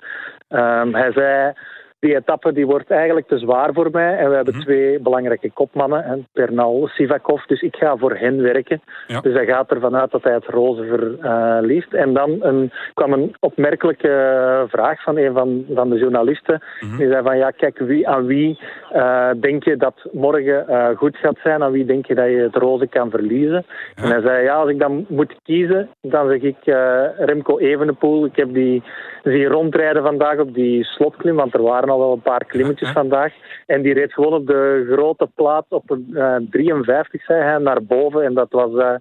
Hij 0.91 1.11
zei... 1.11 1.53
Die 1.99 2.15
etappe 2.15 2.53
die 2.53 2.65
wordt 2.65 2.91
eigenlijk 2.91 3.27
te 3.27 3.37
zwaar 3.37 3.73
voor 3.73 3.89
mij. 3.91 4.17
En 4.17 4.29
we 4.29 4.35
hebben 4.35 4.53
Mhm. 4.55 4.63
twee 4.63 4.99
belangrijke 4.99 5.51
kopmannen, 5.51 6.03
hè, 6.03 6.15
Bernal, 6.33 6.87
Sivakov. 6.87 7.43
Dus 7.45 7.61
ik 7.61 7.75
ga 7.75 7.97
voor 7.97 8.15
hen 8.15 8.41
werken. 8.41 8.81
Ja. 9.07 9.21
Dus 9.21 9.33
hij 9.33 9.45
gaat 9.45 9.71
ervan 9.71 9.95
uit 9.95 10.11
dat 10.11 10.23
hij 10.23 10.33
het 10.33 10.45
roze 10.45 10.83
verliest. 10.83 11.93
en 11.93 12.13
dan 12.13 12.37
een, 12.39 12.71
kwam 12.93 13.13
een 13.13 13.35
opmerkelijke 13.39 14.65
vraag 14.67 15.03
van 15.03 15.17
een 15.17 15.33
van, 15.33 15.65
van 15.73 15.89
de 15.89 15.97
journalisten. 15.97 16.61
Mhm. 16.79 16.97
Die 16.97 17.07
zei 17.09 17.23
van, 17.23 17.37
ja, 17.37 17.49
kijk, 17.51 17.77
wie, 17.79 18.07
aan 18.07 18.25
wie 18.25 18.59
eh, 18.91 19.29
denk 19.39 19.63
je 19.63 19.77
dat 19.77 19.95
morgen 20.11 20.67
eh, 20.67 20.87
goed 20.97 21.17
gaat 21.17 21.37
zijn? 21.43 21.63
Aan 21.63 21.71
wie 21.71 21.85
denk 21.85 22.05
je 22.05 22.15
dat 22.15 22.25
je 22.25 22.37
het 22.37 22.55
roze 22.55 22.87
kan 22.87 23.09
verliezen? 23.09 23.65
Ja. 23.95 24.03
En 24.03 24.09
hij 24.09 24.21
zei, 24.21 24.43
ja, 24.43 24.55
als 24.55 24.69
ik 24.69 24.79
dan 24.79 25.05
moet 25.09 25.35
kiezen, 25.43 25.89
dan 26.01 26.29
zeg 26.29 26.41
ik 26.41 26.57
eh, 26.63 27.03
Remco 27.17 27.57
Evenepoel. 27.57 28.25
Ik 28.25 28.35
heb 28.35 28.53
die 28.53 28.83
zien 29.23 29.45
rondrijden 29.45 30.03
vandaag 30.03 30.39
op 30.39 30.53
die 30.53 30.83
slotklim, 30.83 31.35
want 31.35 31.53
er 31.53 31.61
waren 31.61 31.88
al 31.89 31.99
wel 31.99 32.13
een 32.13 32.21
paar 32.21 32.45
klimmetjes 32.45 32.91
vandaag. 32.91 33.33
En 33.65 33.81
die 33.81 33.93
reed 33.93 34.13
gewoon 34.13 34.33
op 34.33 34.47
de 34.47 34.87
grote 34.91 35.29
plaats 35.35 35.67
op 35.69 35.89
een 35.89 36.09
eh, 36.13 36.35
53, 36.49 37.23
zei 37.23 37.43
hij, 37.43 37.57
naar 37.57 37.83
boven. 37.83 38.23
En 38.23 38.33
dat 38.33 38.51
was 38.51 38.75
eh, 38.77 38.95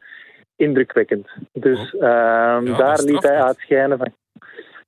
indrukwekkend. 0.56 1.28
Dus 1.52 1.94
ehm, 1.94 2.64
dat 2.64 2.78
daar 2.78 3.00
liet 3.02 3.22
hij 3.22 3.42
uitschijnen 3.42 3.98
van... 3.98 4.12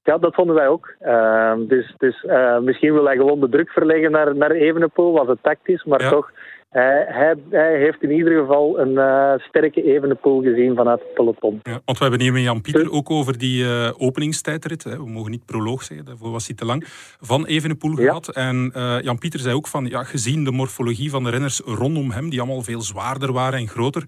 Ja, 0.02 0.18
dat 0.18 0.34
vonden 0.34 0.54
wij 0.54 0.68
ook. 0.68 0.94
Ehm, 1.00 1.66
dus 1.66 1.94
dus 1.98 2.24
eh, 2.24 2.58
misschien 2.58 2.92
wil 2.92 3.04
hij 3.04 3.16
gewoon 3.16 3.40
de 3.40 3.48
druk 3.48 3.70
verleggen 3.70 4.10
naar, 4.10 4.36
naar 4.36 4.50
Evenepoel, 4.50 5.12
was 5.12 5.28
het 5.28 5.42
tactisch, 5.42 5.84
maar 5.84 6.02
Ja. 6.02 6.08
toch... 6.10 6.30
Hij, 6.70 7.04
hij, 7.08 7.34
hij 7.50 7.78
heeft 7.78 8.02
in 8.02 8.10
ieder 8.10 8.40
geval 8.40 8.78
een 8.78 8.98
eh, 8.98 9.32
sterke 9.48 9.82
Evenepoel 9.82 10.42
gezien 10.42 10.76
vanuit 10.76 11.00
het 11.00 11.14
peloton. 11.14 11.60
Ja, 11.62 11.80
want 11.84 11.98
we 11.98 12.04
hebben 12.04 12.20
hier 12.20 12.32
met 12.32 12.42
Jan-Pieter 12.42 12.90
ook 12.90 13.10
over 13.10 13.38
die 13.38 13.64
eh, 13.64 13.90
openingstijdrit. 13.96 14.84
Hè. 14.84 14.96
We 14.96 15.10
mogen 15.10 15.30
niet 15.30 15.44
proloog 15.44 15.82
zeggen, 15.82 16.06
daarvoor 16.06 16.30
was 16.30 16.46
hij 16.46 16.56
te 16.56 16.64
lang. 16.64 16.84
Van 17.20 17.46
Evenepoel 17.46 17.98
Ja. 17.98 18.06
gehad. 18.06 18.28
En 18.28 18.70
eh, 18.74 19.00
Jan-Pieter 19.02 19.40
zei 19.40 19.54
ook 19.54 19.66
van, 19.66 19.86
ja, 19.86 20.04
gezien 20.04 20.44
de 20.44 20.50
morfologie 20.50 21.10
van 21.10 21.24
de 21.24 21.30
renners 21.30 21.60
rondom 21.64 22.10
hem, 22.10 22.30
die 22.30 22.40
allemaal 22.40 22.62
veel 22.62 22.80
zwaarder 22.80 23.32
waren 23.32 23.58
en 23.58 23.68
groter, 23.68 24.04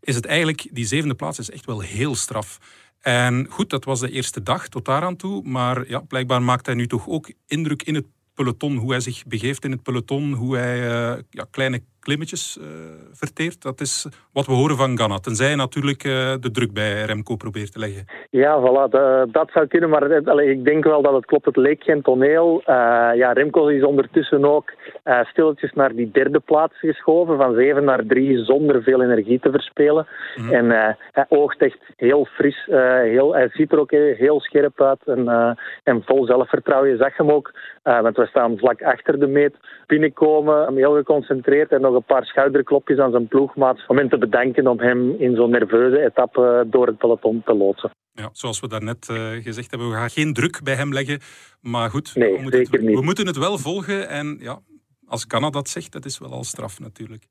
is 0.00 0.14
het 0.14 0.26
eigenlijk, 0.26 0.68
die 0.72 0.84
zevende 0.86 1.14
plaats 1.14 1.38
is 1.38 1.50
echt 1.50 1.66
wel 1.66 1.80
heel 1.80 2.14
straf. 2.14 2.58
En 3.00 3.46
goed, 3.50 3.70
dat 3.70 3.84
was 3.84 4.00
de 4.00 4.10
eerste 4.10 4.42
dag 4.42 4.68
tot 4.68 4.84
daaraan 4.84 5.16
toe. 5.16 5.42
Maar 5.42 5.88
ja, 5.88 6.00
blijkbaar 6.00 6.42
maakt 6.42 6.66
hij 6.66 6.74
nu 6.74 6.86
toch 6.86 7.08
ook 7.08 7.32
indruk 7.46 7.82
in 7.82 7.94
het 7.94 8.06
peloton. 8.34 8.76
Hoe 8.76 8.90
hij 8.90 9.00
zich 9.00 9.26
begeeft 9.26 9.64
in 9.64 9.70
het 9.70 9.82
peloton. 9.82 10.32
Hoe 10.32 10.56
hij 10.56 10.78
ja, 11.30 11.46
kleine 11.50 11.80
klimmetjes 12.08 12.58
verteert. 13.12 13.62
Dat 13.62 13.80
is 13.80 14.08
wat 14.32 14.46
we 14.46 14.52
horen 14.52 14.76
van 14.76 14.98
Ganna. 14.98 15.18
Tenzij 15.18 15.54
natuurlijk 15.54 16.02
de 16.44 16.50
druk 16.52 16.72
bij 16.72 17.04
Remco 17.04 17.36
probeert 17.36 17.72
te 17.72 17.78
leggen. 17.78 18.04
Ja, 18.30 18.60
voilà, 18.60 18.90
dat 19.30 19.50
zou 19.52 19.66
kunnen. 19.66 19.88
Maar 19.88 20.40
ik 20.40 20.64
denk 20.64 20.84
wel 20.84 21.02
dat 21.02 21.14
het 21.14 21.26
klopt. 21.26 21.44
Het 21.44 21.56
leek 21.56 21.82
geen 21.82 22.02
toneel. 22.02 22.62
ja, 23.14 23.32
Remco 23.32 23.66
is 23.66 23.84
ondertussen 23.84 24.44
ook 24.44 24.72
stilletjes 25.22 25.72
naar 25.72 25.94
die 25.94 26.10
derde 26.10 26.40
plaats 26.40 26.78
geschoven. 26.78 27.36
Van 27.36 27.54
zeven 27.54 27.84
naar 27.84 28.06
drie 28.06 28.44
zonder 28.44 28.82
veel 28.82 29.02
energie 29.02 29.40
te 29.40 29.50
verspelen. 29.50 30.06
Mhm. 30.36 30.54
En 30.54 30.96
hij 31.12 31.26
oogt 31.28 31.62
echt 31.62 31.78
heel 31.96 32.24
fris. 32.24 32.66
heel, 33.02 33.34
hij 33.34 33.48
ziet 33.52 33.72
er 33.72 33.78
ook 33.78 33.90
heel 33.90 34.40
scherp 34.40 34.82
uit. 34.82 35.00
En, 35.04 35.56
en 35.84 36.02
vol 36.04 36.24
zelfvertrouwen. 36.24 36.90
Je 36.90 36.96
zag 36.96 37.16
hem 37.16 37.30
ook, 37.30 37.52
want 37.82 38.16
we 38.16 38.26
staan 38.26 38.58
vlak 38.58 38.82
achter 38.82 39.18
de 39.18 39.26
meet, 39.26 39.54
binnenkomen. 39.86 40.76
Heel 40.76 40.94
geconcentreerd 40.94 41.72
en 41.72 41.80
nog 41.80 41.94
een 41.98 42.14
paar 42.14 42.24
schouderklopjes 42.24 42.98
aan 42.98 43.10
zijn 43.10 43.28
ploegmaat. 43.28 43.84
Om 43.86 43.96
hem 43.96 44.08
te 44.08 44.18
bedanken 44.18 44.66
om 44.66 44.80
hem 44.80 45.14
in 45.18 45.34
zo'n 45.34 45.50
nerveuze 45.50 46.04
etappe 46.04 46.66
door 46.70 46.86
het 46.86 46.98
peloton 46.98 47.42
te 47.44 47.54
loodsen. 47.54 47.90
Ja, 48.12 48.28
zoals 48.32 48.60
we 48.60 48.68
daarnet 48.68 49.08
uh, 49.10 49.30
gezegd 49.30 49.70
hebben, 49.70 49.88
we 49.88 49.94
gaan 49.94 50.10
geen 50.10 50.32
druk 50.32 50.62
bij 50.62 50.74
hem 50.74 50.92
leggen. 50.92 51.20
Maar 51.60 51.90
goed, 51.90 52.14
nee, 52.14 52.34
we, 52.34 52.42
moeten 52.42 52.60
het, 52.60 52.70
we 52.70 53.02
moeten 53.02 53.26
het 53.26 53.36
wel 53.36 53.58
volgen. 53.58 54.08
En 54.08 54.36
ja, 54.40 54.58
als 55.06 55.26
Canada 55.26 55.50
dat 55.50 55.68
zegt, 55.68 55.92
dat 55.92 56.04
is 56.04 56.18
wel 56.18 56.32
al 56.32 56.44
straf 56.44 56.80
natuurlijk. 56.80 57.24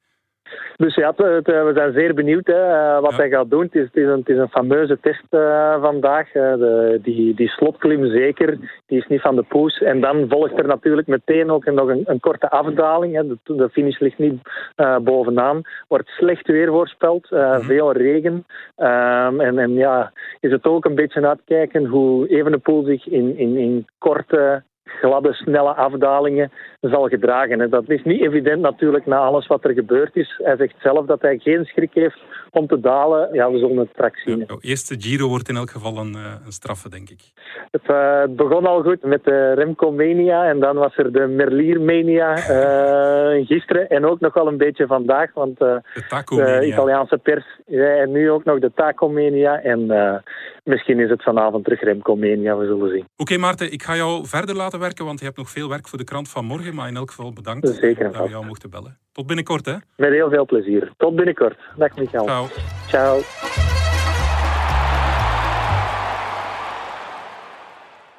Dus 0.78 0.96
ja, 0.96 1.14
we 1.16 1.72
zijn 1.74 1.94
zeer 1.94 2.14
benieuwd 2.14 2.48
hè, 2.48 2.74
eh, 2.74 3.02
wat 3.02 3.16
hij 3.16 3.30
gaat 3.30 3.50
doen. 3.50 3.64
Het 3.64 3.76
is, 3.76 3.84
het 3.84 3.96
is, 3.96 4.06
een, 4.06 4.20
het 4.20 4.30
is 4.30 4.38
een 4.38 4.50
fameuze 4.50 4.98
test 5.02 5.24
uh, 5.32 5.82
vandaag. 5.82 6.32
De, 6.32 7.00
die, 7.02 7.34
die 7.34 7.50
slotklim 7.50 8.06
zeker, 8.06 8.58
die 8.86 8.98
is 8.98 9.08
niet 9.08 9.22
van 9.22 9.36
de 9.36 9.44
poes. 9.44 9.78
En 9.82 10.02
dan 10.02 10.26
volgt 10.30 10.58
er 10.58 10.68
natuurlijk 10.68 11.08
meteen 11.08 11.52
ook 11.52 11.66
nog 11.66 11.88
een, 11.88 12.04
een 12.06 12.20
korte 12.20 12.50
afdaling. 12.50 13.16
Hè. 13.16 13.28
De, 13.28 13.38
de, 13.44 13.70
finish 13.70 14.00
ligt 14.00 14.18
niet 14.18 14.42
uh, 14.78 14.98
bovenaan. 14.98 15.62
Wordt 15.88 16.10
slecht 16.10 16.48
weer 16.48 16.68
voorspeld, 16.68 17.32
mm 17.32 17.66
veel 17.68 17.92
regen. 17.92 18.46
Ehm, 18.76 19.40
en, 19.40 19.58
en 19.58 19.74
ja, 19.74 20.12
is 20.40 20.52
het 20.52 20.66
ook 20.66 20.86
een 20.86 20.96
beetje 20.96 21.28
uitkijken 21.28 21.86
hoe 21.86 22.28
Evenepoel 22.28 22.84
zich 22.84 23.08
in, 23.08 23.38
in, 23.38 23.58
in 23.58 23.88
korte 23.98 24.64
gladde, 24.90 25.34
snelle 25.34 25.74
afdalingen 25.74 26.52
zal 26.82 27.08
gedragen. 27.08 27.70
Dat 27.70 27.90
is 27.90 28.04
niet 28.04 28.22
evident 28.22 28.62
natuurlijk 28.62 29.06
na 29.06 29.18
alles 29.18 29.48
wat 29.48 29.64
er 29.64 29.74
gebeurd 29.74 30.16
is. 30.16 30.40
Hij 30.44 30.58
zegt 30.58 30.76
zelf 30.82 31.06
dat 31.06 31.22
hij 31.22 31.38
geen 31.38 31.66
schrik 31.66 31.94
heeft 31.94 32.20
om 32.52 32.68
te 32.68 32.80
dalen. 32.80 33.30
Ja, 33.34 33.52
we 33.52 33.58
zullen 33.58 33.78
het 33.78 33.90
straks 33.92 34.24
zien. 34.24 34.46
Eerste 34.62 34.96
Giro 35.00 35.28
wordt 35.28 35.50
in 35.50 35.56
elk 35.56 35.70
geval 35.70 35.98
een, 35.98 36.16
eh, 36.16 36.46
een 36.46 36.52
straffe, 36.52 36.90
denk 36.90 37.10
ik. 37.10 37.20
Het, 37.72 37.82
uh, 37.90 38.24
begon 38.30 38.66
al 38.66 38.82
goed 38.82 39.04
met 39.04 39.24
de 39.24 39.54
Remco 39.54 39.92
Mania 39.92 40.50
en 40.50 40.60
dan 40.60 40.76
was 40.76 40.98
er 40.98 41.12
de 41.12 41.28
Merlier 41.28 41.82
Mania 41.82 42.38
uh, 42.38 43.46
gisteren 43.52 43.90
en 43.90 44.06
ook 44.06 44.20
nog 44.20 44.34
wel 44.34 44.48
een 44.48 44.58
beetje 44.58 44.88
vandaag, 44.88 45.34
want 45.34 45.58
de, 45.58 45.82
de, 46.26 46.66
Italiaanse 46.66 47.18
pers 47.18 47.46
ja, 47.66 47.96
en 47.96 48.12
nu 48.12 48.32
ook 48.32 48.44
nog 48.44 48.60
de 48.60 48.72
Taco 48.76 49.10
Mania 49.10 49.62
en 49.62 49.88
misschien 50.68 51.00
is 51.00 51.10
het 51.10 51.24
vanavond 51.24 51.64
terug 51.64 51.82
Remco 51.82 52.16
Mania, 52.16 52.58
we 52.58 52.66
zullen 52.66 52.90
zien. 52.90 53.06
Oké 53.18 53.38
Maarten, 53.38 53.72
ik 53.72 53.84
ga 53.84 53.96
jou 53.96 54.26
verder 54.28 54.56
laten 54.56 54.80
werken, 54.80 55.06
want 55.06 55.20
je 55.20 55.26
hebt 55.26 55.38
nog 55.38 55.50
veel 55.50 55.70
werk 55.70 55.88
voor 55.88 55.98
de 55.98 56.04
krant 56.04 56.30
van 56.30 56.46
morgen, 56.46 56.76
maar 56.76 56.88
in 56.88 56.96
elk 56.96 57.10
geval 57.10 57.34
bedankt 57.34 57.68
Zeker 57.68 58.12
dat 58.12 58.24
we 58.24 58.30
jou 58.30 58.46
mochten 58.46 58.70
bellen. 58.70 58.98
Tot 59.12 59.28
binnenkort 59.28 59.66
hè? 59.66 59.76
Met 59.96 60.12
heel 60.12 60.30
veel 60.30 60.46
plezier. 60.46 60.92
Tot 60.98 61.16
binnenkort. 61.16 61.58
Dag 61.78 61.96
Michael. 61.96 62.26
Ciao. 62.26 62.48
Ciao. 62.88 63.22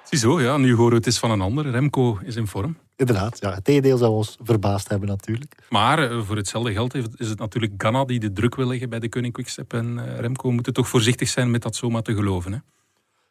Ziezo, 0.03 0.41
ja, 0.41 0.57
nu 0.57 0.75
horen 0.75 0.91
we 0.91 0.97
het 0.97 1.07
is 1.07 1.19
van 1.19 1.31
een 1.31 1.41
ander. 1.41 1.71
Remco 1.71 2.19
is 2.25 2.37
in 2.37 2.47
vorm. 2.47 2.77
Inderdaad, 2.99 3.41
ja, 3.41 3.55
het 3.55 3.65
tegendeel 3.65 3.97
zou 3.97 4.13
ons 4.13 4.37
verbaasd 4.43 4.89
hebben 4.89 5.09
natuurlijk. 5.09 5.55
Maar 5.69 6.11
eh, 6.11 6.23
voor 6.23 6.37
hetzelfde 6.37 6.73
geld 6.73 6.95
is 6.95 7.29
het 7.29 7.39
natuurlijk 7.39 7.73
Ganna 7.77 8.05
die 8.05 8.21
de 8.21 8.33
druk 8.33 8.55
wil 8.55 8.67
leggen 8.67 8.89
bij 8.89 8.99
de 8.99 9.09
Koning 9.09 9.33
Quickstep. 9.33 9.73
En 9.73 9.99
uh, 9.99 10.19
Remco 10.19 10.51
moet 10.51 10.75
toch 10.75 10.89
voorzichtig 10.89 11.29
zijn 11.29 11.51
met 11.51 11.63
dat 11.63 11.77
zomaar 11.77 12.03
te 12.03 12.15
geloven. 12.15 12.53
Hè? 12.53 12.59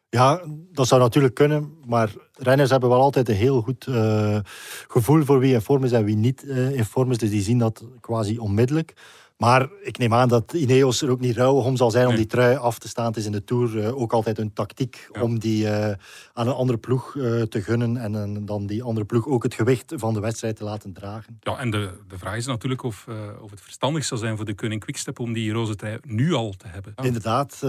Ja, 0.08 0.42
dat 0.72 0.86
zou 0.86 1.00
natuurlijk 1.00 1.34
kunnen. 1.34 1.72
Maar 1.86 2.12
renners 2.32 2.70
hebben 2.70 2.88
wel 2.88 3.00
altijd 3.00 3.28
een 3.28 3.34
heel 3.34 3.60
goed 3.60 3.86
uh, 3.86 4.38
gevoel 4.88 5.24
voor 5.24 5.38
wie 5.38 5.54
in 5.54 5.60
vorm 5.60 5.84
is 5.84 5.92
en 5.92 6.04
wie 6.04 6.16
niet 6.16 6.42
in 6.72 6.84
vorm 6.84 7.10
is. 7.10 7.18
Dus 7.18 7.30
die 7.30 7.42
zien 7.42 7.58
dat 7.58 7.84
quasi 8.00 8.38
onmiddellijk. 8.38 8.92
Maar 9.38 9.68
ik 9.82 9.98
neem 9.98 10.14
aan 10.14 10.28
dat 10.28 10.52
Ineos 10.52 11.02
er 11.02 11.10
ook 11.10 11.20
niet 11.20 11.36
rauw 11.36 11.54
om 11.54 11.76
zal 11.76 11.90
zijn 11.90 12.06
om 12.06 12.14
die 12.14 12.26
trui 12.26 12.56
af 12.56 12.78
te 12.78 12.88
staan. 12.88 13.06
Het 13.06 13.16
is 13.16 13.26
in 13.26 13.32
de 13.32 13.44
Tour 13.44 13.76
uh, 13.76 14.00
ook 14.00 14.12
altijd 14.12 14.38
een 14.38 14.52
tactiek 14.52 15.08
om 15.20 15.38
die 15.38 15.64
uh, 15.64 15.90
aan 16.32 16.46
een 16.46 16.52
andere 16.52 16.78
ploeg 16.78 17.14
uh, 17.14 17.42
te 17.42 17.62
gunnen 17.62 17.96
en 17.96 18.44
dan 18.44 18.66
die 18.66 18.82
andere 18.82 19.06
ploeg 19.06 19.26
ook 19.26 19.42
het 19.42 19.54
gewicht 19.54 19.92
van 19.96 20.14
de 20.14 20.20
wedstrijd 20.20 20.56
te 20.56 20.64
laten 20.64 20.92
dragen. 20.92 21.38
Ja, 21.40 21.58
en 21.58 21.70
de, 21.70 21.90
de 22.08 22.18
vraag 22.18 22.36
is 22.36 22.46
natuurlijk 22.46 22.82
of, 22.82 23.06
of 23.40 23.50
het 23.50 23.60
verstandig 23.60 24.04
zou 24.04 24.20
zijn 24.20 24.36
voor 24.36 24.44
de 24.44 24.54
Koning 24.54 24.80
Quickstep 24.80 25.18
om 25.18 25.32
die 25.32 25.52
roze 25.52 25.74
trui 25.74 25.98
nu 26.02 26.32
al 26.32 26.54
te 26.56 26.66
hebben. 26.68 26.92
Inderdaad, 27.02 27.60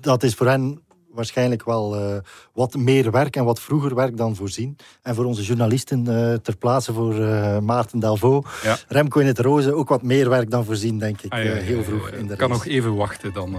dat 0.00 0.22
is 0.22 0.34
voor 0.34 0.46
hen 0.46 0.80
waarschijnlijk 1.12 1.64
wel 1.64 1.96
uh, 1.96 2.16
wat 2.52 2.74
meer 2.74 3.10
werk 3.10 3.36
en 3.36 3.44
wat 3.44 3.60
vroeger 3.60 3.94
werk 3.94 4.16
dan 4.16 4.36
voorzien. 4.36 4.76
En 5.02 5.14
voor 5.14 5.24
onze 5.24 5.42
journalisten 5.42 6.04
uh, 6.08 6.34
ter 6.34 6.56
plaatse 6.56 6.92
voor 6.92 7.14
uh, 7.14 7.58
Maarten 7.58 7.98
Delvaux, 8.00 8.62
ja. 8.62 8.76
Remco 8.88 9.20
in 9.20 9.26
het 9.26 9.38
roze 9.38 9.74
ook 9.74 9.88
wat 9.88 10.02
meer 10.02 10.28
werk 10.28 10.50
dan 10.50 10.64
voorzien, 10.64 10.98
denk 10.98 11.20
ik. 11.20 11.32
Ah, 11.32 11.44
ja, 11.44 11.52
heel 11.52 11.82
vroeg 11.82 12.08
in 12.08 12.26
de 12.26 12.36
kan 12.36 12.50
nog 12.50 12.66
even 12.66 12.96
wachten 12.96 13.32
dan. 13.32 13.56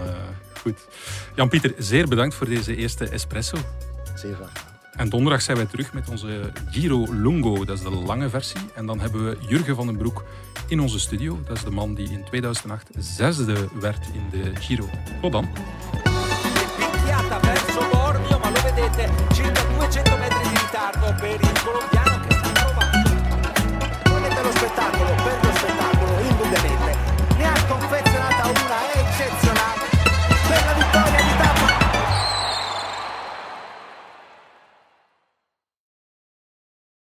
goed. 0.61 0.87
Jan-Pieter, 1.35 1.73
zeer 1.77 2.07
bedankt 2.07 2.35
voor 2.35 2.47
deze 2.47 2.75
eerste 2.75 3.09
espresso. 3.09 3.57
Zeer 4.15 4.35
graag. 4.35 4.69
En 4.91 5.09
donderdag 5.09 5.41
zijn 5.41 5.57
wij 5.57 5.65
terug 5.65 5.93
met 5.93 6.09
onze 6.09 6.51
Giro 6.69 7.05
Lungo, 7.09 7.65
dat 7.65 7.77
is 7.77 7.83
de 7.83 7.89
lange 7.89 8.29
versie. 8.29 8.61
En 8.75 8.85
dan 8.85 8.99
hebben 8.99 9.25
we 9.25 9.37
Jurgen 9.47 9.75
van 9.75 9.85
den 9.85 9.97
Broek 9.97 10.23
in 10.67 10.79
onze 10.79 10.99
studio. 10.99 11.39
Dat 11.47 11.57
is 11.57 11.63
de 11.63 11.71
man 11.71 11.93
die 11.93 12.11
in 12.11 12.23
2008 12.23 12.89
zesde 12.97 13.55
werd 13.79 14.05
in 14.13 14.39
de 14.39 14.55
Giro. 14.55 14.89
Tot 15.21 15.31
dan. 15.31 15.47
Vedete 18.81 19.33
circa 19.33 19.61
200 19.61 20.17
metri 20.17 20.49
di 20.49 20.57
ritardo 20.57 21.13
per 21.19 21.39
il 21.39 21.61
colombiano 21.63 22.19
che 22.25 22.33
sta 22.33 22.51
provando. 22.63 24.09
Volete 24.09 24.41
lo 24.41 24.51
spettacolo, 24.51 25.40